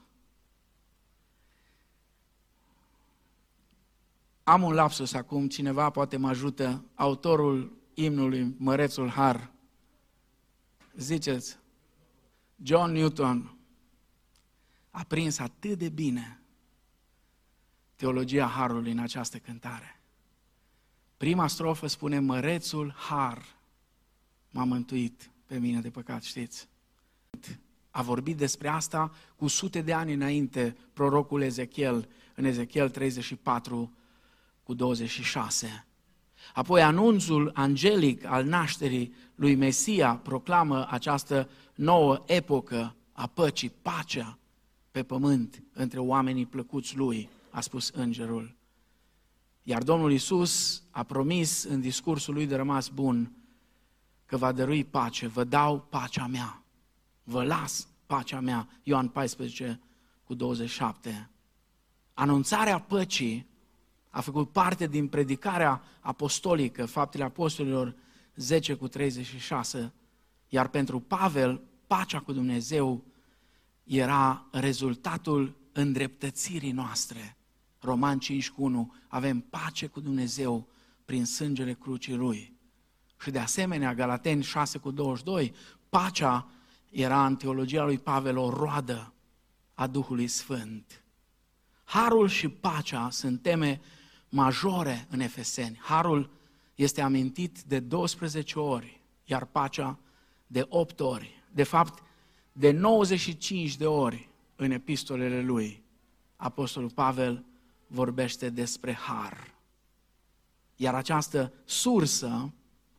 Am 4.43 4.63
un 4.63 4.73
lapsus 4.73 5.13
acum, 5.13 5.47
cineva 5.47 5.89
poate 5.89 6.17
mă 6.17 6.27
ajută, 6.27 6.83
autorul 6.95 7.71
imnului 7.95 8.55
Mărețul 8.57 9.09
Har. 9.09 9.51
Ziceți, 10.95 11.57
John 12.63 12.91
Newton 12.91 13.57
a 14.91 15.03
prins 15.03 15.39
atât 15.39 15.77
de 15.77 15.89
bine 15.89 16.39
teologia 17.95 18.47
Harului 18.47 18.91
în 18.91 18.99
această 18.99 19.37
cântare. 19.37 20.01
Prima 21.17 21.47
strofă 21.47 21.87
spune, 21.87 22.19
Mărețul 22.19 22.93
Har 22.97 23.55
m-a 24.49 24.63
mântuit 24.63 25.31
pe 25.45 25.57
mine 25.57 25.81
de 25.81 25.89
păcat, 25.89 26.23
știți? 26.23 26.67
A 27.91 28.01
vorbit 28.01 28.37
despre 28.37 28.67
asta 28.67 29.11
cu 29.35 29.47
sute 29.47 29.81
de 29.81 29.93
ani 29.93 30.13
înainte 30.13 30.77
prorocul 30.93 31.41
Ezechiel, 31.41 32.09
în 32.35 32.45
Ezechiel 32.45 32.89
34 32.89 33.93
cu 34.63 34.73
26. 34.73 35.85
Apoi 36.53 36.81
anunțul 36.81 37.51
angelic 37.53 38.25
al 38.25 38.45
nașterii 38.45 39.13
lui 39.35 39.55
Mesia 39.55 40.15
proclamă 40.15 40.87
această 40.89 41.49
nouă 41.75 42.23
epocă 42.25 42.95
a 43.11 43.27
păcii, 43.27 43.71
pacea 43.81 44.37
pe 44.91 45.03
pământ 45.03 45.63
între 45.73 45.99
oamenii 45.99 46.45
plăcuți 46.45 46.95
lui, 46.97 47.29
a 47.49 47.61
spus 47.61 47.89
îngerul. 47.89 48.55
Iar 49.63 49.83
Domnul 49.83 50.11
Isus 50.11 50.83
a 50.91 51.03
promis 51.03 51.63
în 51.63 51.81
discursul 51.81 52.33
lui 52.33 52.45
de 52.45 52.55
rămas 52.55 52.87
bun 52.87 53.31
că 54.25 54.37
va 54.37 54.51
dărui 54.51 54.83
pace, 54.83 55.27
vă 55.27 55.43
dau 55.43 55.79
pacea 55.79 56.27
mea, 56.27 56.63
vă 57.23 57.43
las 57.43 57.87
pacea 58.05 58.39
mea. 58.39 58.67
Ioan 58.83 59.07
14 59.07 59.79
cu 60.23 60.33
27. 60.33 61.29
Anunțarea 62.13 62.79
păcii 62.79 63.47
a 64.15 64.21
făcut 64.21 64.51
parte 64.51 64.87
din 64.87 65.07
predicarea 65.07 65.81
apostolică, 65.99 66.85
faptele 66.85 67.23
apostolilor 67.23 67.95
10 68.35 68.73
cu 68.73 68.87
36, 68.87 69.93
iar 70.47 70.67
pentru 70.67 70.99
Pavel, 70.99 71.61
pacea 71.87 72.19
cu 72.19 72.33
Dumnezeu 72.33 73.03
era 73.83 74.45
rezultatul 74.51 75.55
îndreptățirii 75.71 76.71
noastre. 76.71 77.37
Roman 77.79 78.19
5 78.19 78.49
cu 78.49 78.63
1, 78.63 78.93
avem 79.07 79.39
pace 79.39 79.87
cu 79.87 79.99
Dumnezeu 79.99 80.67
prin 81.05 81.25
sângele 81.25 81.73
crucii 81.73 82.15
Lui. 82.15 82.57
Și 83.21 83.31
de 83.31 83.39
asemenea, 83.39 83.93
Galateni 83.93 84.43
6 84.43 84.77
cu 84.77 84.91
22, 84.91 85.53
pacea 85.89 86.47
era 86.91 87.25
în 87.25 87.35
teologia 87.35 87.83
lui 87.83 87.97
Pavel 87.97 88.37
o 88.37 88.49
roadă 88.49 89.13
a 89.73 89.87
Duhului 89.87 90.27
Sfânt. 90.27 91.03
Harul 91.83 92.27
și 92.27 92.49
pacea 92.49 93.09
sunt 93.09 93.41
teme 93.41 93.81
majore 94.35 95.07
în 95.09 95.19
Efeseni. 95.19 95.79
Harul 95.81 96.29
este 96.75 97.01
amintit 97.01 97.61
de 97.61 97.79
12 97.79 98.59
ori, 98.59 99.01
iar 99.23 99.45
pacea 99.45 99.99
de 100.47 100.65
8 100.69 100.99
ori. 100.99 101.43
De 101.51 101.63
fapt, 101.63 102.03
de 102.51 102.71
95 102.71 103.75
de 103.75 103.85
ori 103.85 104.29
în 104.55 104.71
epistolele 104.71 105.41
lui, 105.41 105.83
Apostolul 106.35 106.89
Pavel 106.89 107.45
vorbește 107.87 108.49
despre 108.49 108.93
har. 108.93 109.53
Iar 110.75 110.95
această 110.95 111.53
sursă 111.65 112.53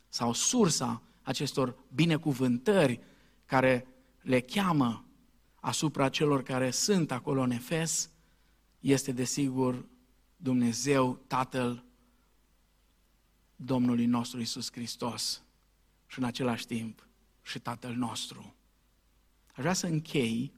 sau 0.08 0.32
sursa 0.32 1.02
acestor 1.22 1.76
binecuvântări 1.94 3.00
care 3.44 3.86
le 4.20 4.40
cheamă 4.40 5.04
asupra 5.60 6.08
celor 6.08 6.42
care 6.42 6.70
sunt 6.70 7.10
acolo 7.10 7.40
în 7.40 7.50
Efes, 7.50 8.10
este 8.80 9.12
desigur 9.12 9.84
Dumnezeu 10.36 11.14
Tatăl 11.26 11.84
Domnului 13.56 14.06
nostru 14.06 14.40
Isus 14.40 14.72
Hristos 14.72 15.42
și 16.06 16.18
în 16.18 16.24
același 16.24 16.66
timp 16.66 17.06
și 17.42 17.58
Tatăl 17.58 17.94
nostru. 17.94 18.54
Aș 19.46 19.56
vrea 19.56 19.72
să 19.72 19.86
închei 19.86 20.52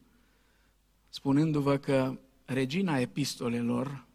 spunându-vă 1.08 1.76
că 1.76 2.18
regina 2.44 2.98
epistolelor, 2.98 4.06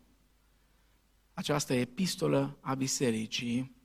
această 1.34 1.74
epistolă 1.74 2.58
a 2.60 2.74
bisericii, 2.74 3.76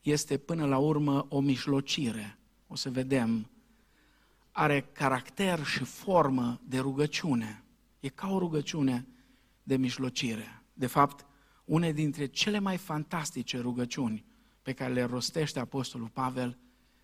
este 0.00 0.38
până 0.38 0.66
la 0.66 0.78
urmă 0.78 1.26
o 1.28 1.40
mișlocire. 1.40 2.38
O 2.66 2.74
să 2.74 2.90
vedem. 2.90 3.50
Are 4.50 4.80
caracter 4.92 5.64
și 5.64 5.84
formă 5.84 6.60
de 6.64 6.78
rugăciune. 6.78 7.64
E 8.00 8.08
ca 8.08 8.28
o 8.28 8.38
rugăciune 8.38 9.06
de 9.62 9.76
mișlocire. 9.76 10.61
De 10.82 10.88
fapt, 10.88 11.26
une 11.64 11.92
dintre 11.92 12.26
cele 12.26 12.58
mai 12.58 12.76
fantastice 12.76 13.58
rugăciuni 13.58 14.24
pe 14.62 14.72
care 14.72 14.92
le 14.92 15.02
rostește 15.02 15.58
Apostolul 15.58 16.08
Pavel 16.08 16.58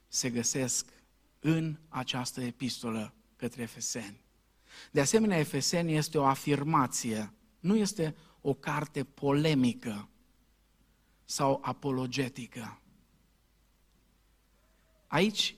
se 0.08 0.30
găsesc 0.30 0.86
în 1.38 1.78
această 1.88 2.40
epistolă 2.40 3.14
către 3.36 3.62
Efeseni. 3.62 4.20
De 4.90 5.00
asemenea, 5.00 5.38
Efeseni 5.38 5.94
este 5.94 6.18
o 6.18 6.24
afirmație, 6.24 7.32
nu 7.60 7.76
este 7.76 8.16
o 8.40 8.54
carte 8.54 9.04
polemică 9.04 10.08
sau 11.24 11.58
apologetică. 11.62 12.80
Aici 15.06 15.56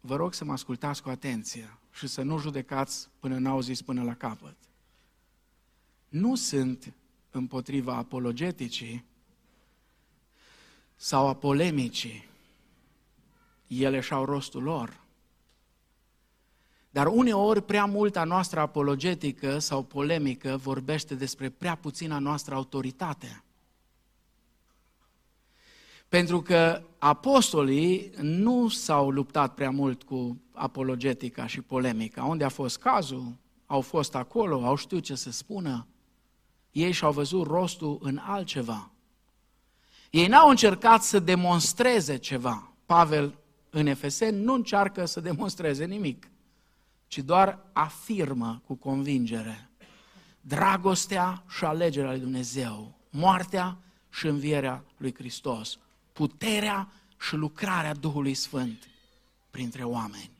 vă 0.00 0.16
rog 0.16 0.34
să 0.34 0.44
mă 0.44 0.52
ascultați 0.52 1.02
cu 1.02 1.08
atenție 1.08 1.78
și 1.92 2.06
să 2.06 2.22
nu 2.22 2.38
judecați 2.38 3.08
până 3.18 3.38
n-au 3.38 3.60
zis 3.60 3.82
până 3.82 4.02
la 4.02 4.14
capăt. 4.14 4.56
Nu 6.08 6.34
sunt 6.34 6.92
împotriva 7.30 7.94
apologeticii, 7.94 9.04
sau 10.96 11.26
a 11.26 11.34
polemicii, 11.34 12.28
ele 13.66 14.00
și-au 14.00 14.24
rostul 14.24 14.62
lor. 14.62 15.00
Dar 16.90 17.06
uneori 17.06 17.62
prea 17.62 17.84
multa 17.84 18.24
noastră 18.24 18.60
apologetică 18.60 19.58
sau 19.58 19.82
polemică 19.82 20.56
vorbește 20.56 21.14
despre 21.14 21.48
prea 21.48 21.74
puțina 21.74 22.18
noastră 22.18 22.54
autoritate. 22.54 23.42
Pentru 26.08 26.42
că 26.42 26.82
apostolii 26.98 28.12
nu 28.20 28.68
s-au 28.68 29.10
luptat 29.10 29.54
prea 29.54 29.70
mult 29.70 30.02
cu 30.02 30.40
apologetica 30.52 31.46
și 31.46 31.60
polemica. 31.60 32.24
Unde 32.24 32.44
a 32.44 32.48
fost 32.48 32.78
cazul, 32.78 33.36
au 33.66 33.80
fost 33.80 34.14
acolo, 34.14 34.64
au 34.64 34.76
știut 34.76 35.02
ce 35.02 35.14
să 35.14 35.30
spună. 35.30 35.86
Ei 36.72 36.92
și-au 36.92 37.12
văzut 37.12 37.46
rostul 37.46 37.98
în 38.00 38.20
altceva. 38.22 38.90
Ei 40.10 40.26
n-au 40.26 40.48
încercat 40.48 41.02
să 41.02 41.18
demonstreze 41.18 42.16
ceva. 42.16 42.72
Pavel 42.86 43.38
în 43.70 43.86
Efeseni 43.86 44.42
nu 44.42 44.54
încearcă 44.54 45.04
să 45.04 45.20
demonstreze 45.20 45.84
nimic, 45.84 46.30
ci 47.06 47.18
doar 47.18 47.58
afirmă 47.72 48.62
cu 48.66 48.74
convingere 48.74 49.68
dragostea 50.48 51.44
și 51.48 51.64
alegerea 51.64 52.10
lui 52.10 52.20
Dumnezeu, 52.20 52.98
moartea 53.10 53.78
și 54.10 54.26
învierea 54.26 54.84
lui 54.96 55.14
Hristos, 55.14 55.78
puterea 56.12 56.92
și 57.20 57.34
lucrarea 57.34 57.94
Duhului 57.94 58.34
Sfânt 58.34 58.88
printre 59.50 59.84
oameni. 59.84 60.30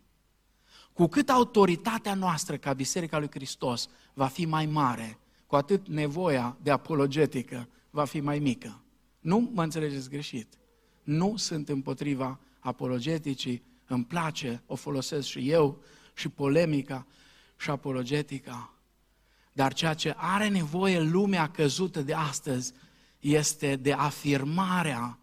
Cu 0.93 1.07
cât 1.07 1.29
autoritatea 1.29 2.15
noastră 2.15 2.57
ca 2.57 2.73
Biserica 2.73 3.19
lui 3.19 3.31
Hristos 3.31 3.89
va 4.15 4.27
fi 4.27 4.45
mai 4.45 4.67
mare, 4.67 5.19
cu 5.49 5.57
atât 5.57 5.89
nevoia 5.89 6.57
de 6.63 6.71
apologetică 6.71 7.69
va 7.91 8.05
fi 8.05 8.21
mai 8.21 8.39
mică. 8.39 8.83
Nu 9.21 9.51
mă 9.55 9.63
înțelegeți 9.63 10.09
greșit. 10.09 10.59
Nu 11.03 11.37
sunt 11.37 11.69
împotriva 11.69 12.41
apologeticii, 12.59 13.63
îmi 13.87 14.05
place, 14.05 14.63
o 14.67 14.75
folosesc 14.75 15.27
și 15.29 15.51
eu, 15.51 15.83
și 16.15 16.29
polemica 16.29 17.07
și 17.57 17.71
apologetica. 17.71 18.75
Dar 19.53 19.73
ceea 19.73 19.95
ce 19.95 20.15
are 20.17 20.49
nevoie 20.49 21.01
lumea 21.01 21.51
căzută 21.51 22.03
de 22.03 22.15
astăzi 22.15 22.73
este 23.21 23.77
de 23.77 23.93
afirmarea 23.93 25.19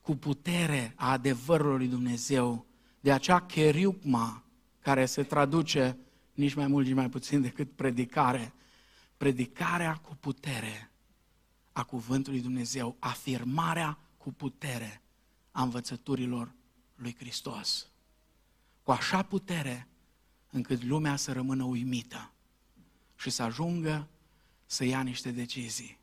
cu 0.00 0.16
putere 0.16 0.92
a 0.96 1.10
adevărului 1.10 1.78
lui 1.78 1.88
Dumnezeu, 1.88 2.66
de 3.00 3.12
acea 3.12 3.40
cheriupma 3.40 4.44
care 4.80 5.06
se 5.06 5.22
traduce 5.22 5.98
nici 6.32 6.54
mai 6.54 6.66
mult, 6.66 6.86
nici 6.86 6.94
mai 6.94 7.08
puțin 7.08 7.40
decât 7.42 7.70
predicare. 7.72 8.52
Predicarea 9.24 9.94
cu 9.94 10.16
putere 10.20 10.90
a 11.72 11.84
cuvântului 11.84 12.40
Dumnezeu, 12.40 12.96
afirmarea 12.98 13.98
cu 14.16 14.32
putere 14.32 15.02
a 15.50 15.62
învățăturilor 15.62 16.54
lui 16.94 17.14
Hristos. 17.18 17.88
Cu 18.82 18.90
așa 18.90 19.22
putere 19.22 19.88
încât 20.50 20.82
lumea 20.82 21.16
să 21.16 21.32
rămână 21.32 21.64
uimită 21.64 22.32
și 23.16 23.30
să 23.30 23.42
ajungă 23.42 24.08
să 24.66 24.84
ia 24.84 25.02
niște 25.02 25.30
decizii. 25.30 25.98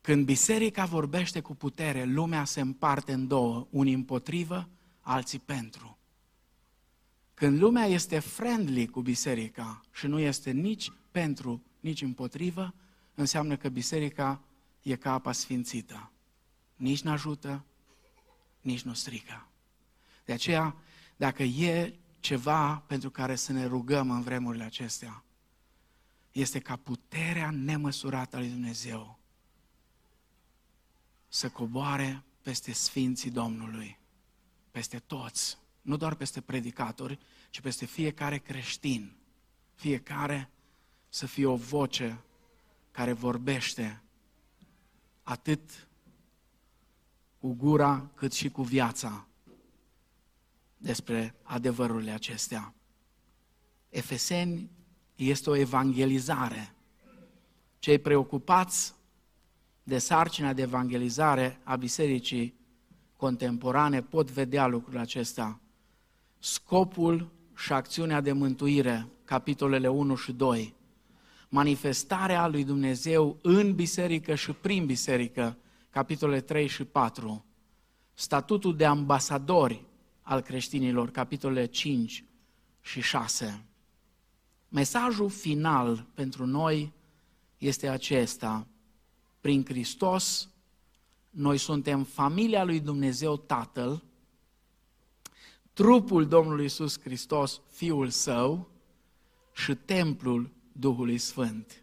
Când 0.00 0.24
biserica 0.24 0.84
vorbește 0.84 1.40
cu 1.40 1.54
putere, 1.54 2.04
lumea 2.04 2.44
se 2.44 2.60
împarte 2.60 3.12
în 3.12 3.26
două, 3.26 3.66
unii 3.70 3.94
împotrivă, 3.94 4.68
alții 5.00 5.38
pentru. 5.38 5.98
Când 7.34 7.58
lumea 7.60 7.84
este 7.84 8.18
friendly 8.18 8.86
cu 8.86 9.00
biserica 9.00 9.80
și 9.92 10.06
nu 10.06 10.18
este 10.18 10.50
nici 10.50 10.92
pentru, 11.10 11.62
nici 11.82 12.02
împotrivă, 12.02 12.74
înseamnă 13.14 13.56
că 13.56 13.68
biserica 13.68 14.40
e 14.82 14.96
ca 14.96 15.12
apa 15.12 15.32
sfințită. 15.32 16.10
Nici 16.76 17.02
nu 17.02 17.10
ajută, 17.10 17.64
nici 18.60 18.82
nu 18.82 18.94
strică. 18.94 19.46
De 20.24 20.32
aceea, 20.32 20.76
dacă 21.16 21.42
e 21.42 21.94
ceva 22.20 22.76
pentru 22.76 23.10
care 23.10 23.34
să 23.34 23.52
ne 23.52 23.66
rugăm 23.66 24.10
în 24.10 24.22
vremurile 24.22 24.64
acestea, 24.64 25.24
este 26.32 26.58
ca 26.58 26.76
puterea 26.76 27.50
nemăsurată 27.50 28.36
a 28.36 28.38
lui 28.38 28.48
Dumnezeu 28.48 29.18
să 31.28 31.48
coboare 31.48 32.22
peste 32.42 32.72
Sfinții 32.72 33.30
Domnului, 33.30 33.98
peste 34.70 34.98
toți, 34.98 35.58
nu 35.82 35.96
doar 35.96 36.14
peste 36.14 36.40
predicatori, 36.40 37.18
ci 37.50 37.60
peste 37.60 37.86
fiecare 37.86 38.38
creștin. 38.38 39.16
Fiecare 39.74 40.50
să 41.14 41.26
fie 41.26 41.46
o 41.46 41.56
voce 41.56 42.20
care 42.90 43.12
vorbește 43.12 44.02
atât 45.22 45.88
cu 47.38 47.54
gura 47.54 48.10
cât 48.14 48.32
și 48.32 48.50
cu 48.50 48.62
viața 48.62 49.26
despre 50.76 51.34
adevărurile 51.42 52.10
acestea. 52.10 52.74
Efeseni 53.88 54.70
este 55.14 55.50
o 55.50 55.56
evangelizare. 55.56 56.74
Cei 57.78 57.98
preocupați 57.98 58.94
de 59.82 59.98
sarcina 59.98 60.52
de 60.52 60.62
evangelizare 60.62 61.60
a 61.64 61.76
bisericii 61.76 62.54
contemporane 63.16 64.02
pot 64.02 64.30
vedea 64.30 64.66
lucrul 64.66 64.98
acesta. 64.98 65.60
Scopul 66.38 67.30
și 67.56 67.72
acțiunea 67.72 68.20
de 68.20 68.32
mântuire, 68.32 69.08
capitolele 69.24 69.88
1 69.88 70.14
și 70.14 70.32
2, 70.32 70.80
manifestarea 71.52 72.46
lui 72.46 72.64
Dumnezeu 72.64 73.38
în 73.42 73.74
biserică 73.74 74.34
și 74.34 74.52
prin 74.52 74.86
biserică, 74.86 75.56
capitolele 75.90 76.40
3 76.40 76.66
și 76.66 76.84
4, 76.84 77.44
statutul 78.14 78.76
de 78.76 78.84
ambasadori 78.84 79.84
al 80.22 80.40
creștinilor, 80.40 81.10
capitolele 81.10 81.66
5 81.66 82.24
și 82.80 83.00
6. 83.00 83.64
Mesajul 84.68 85.28
final 85.30 86.06
pentru 86.14 86.46
noi 86.46 86.92
este 87.58 87.88
acesta. 87.88 88.66
Prin 89.40 89.64
Hristos, 89.64 90.48
noi 91.30 91.58
suntem 91.58 92.04
familia 92.04 92.64
lui 92.64 92.80
Dumnezeu 92.80 93.36
Tatăl, 93.36 94.04
trupul 95.72 96.26
Domnului 96.26 96.64
Isus 96.64 97.00
Hristos, 97.00 97.60
Fiul 97.70 98.08
Său 98.08 98.70
și 99.52 99.74
templul 99.74 100.60
Duhului 100.72 101.18
Sfânt. 101.18 101.82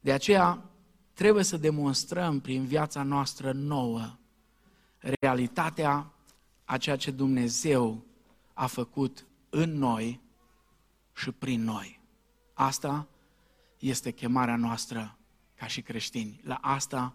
De 0.00 0.12
aceea 0.12 0.70
trebuie 1.12 1.44
să 1.44 1.56
demonstrăm 1.56 2.40
prin 2.40 2.64
viața 2.64 3.02
noastră 3.02 3.52
nouă 3.52 4.16
realitatea 4.98 6.12
a 6.64 6.78
ceea 6.78 6.96
ce 6.96 7.10
Dumnezeu 7.10 8.04
a 8.54 8.66
făcut 8.66 9.26
în 9.50 9.78
noi 9.78 10.20
și 11.14 11.30
prin 11.30 11.62
noi. 11.62 12.00
Asta 12.54 13.08
este 13.78 14.10
chemarea 14.10 14.56
noastră 14.56 15.18
ca 15.54 15.66
și 15.66 15.82
creștini. 15.82 16.40
La 16.44 16.54
asta 16.54 17.14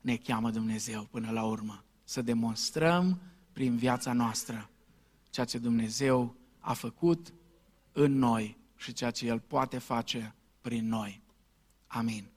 ne 0.00 0.16
cheamă 0.16 0.50
Dumnezeu 0.50 1.02
până 1.10 1.30
la 1.30 1.44
urmă. 1.44 1.84
Să 2.04 2.22
demonstrăm 2.22 3.20
prin 3.52 3.76
viața 3.76 4.12
noastră 4.12 4.70
ceea 5.30 5.46
ce 5.46 5.58
Dumnezeu 5.58 6.34
a 6.58 6.72
făcut 6.72 7.32
în 7.92 8.12
noi 8.12 8.56
și 8.76 8.92
ceea 8.92 9.10
ce 9.10 9.26
El 9.26 9.40
poate 9.40 9.78
face 9.78 10.34
prin 10.66 10.88
noi. 10.88 11.22
Amin. 11.94 12.35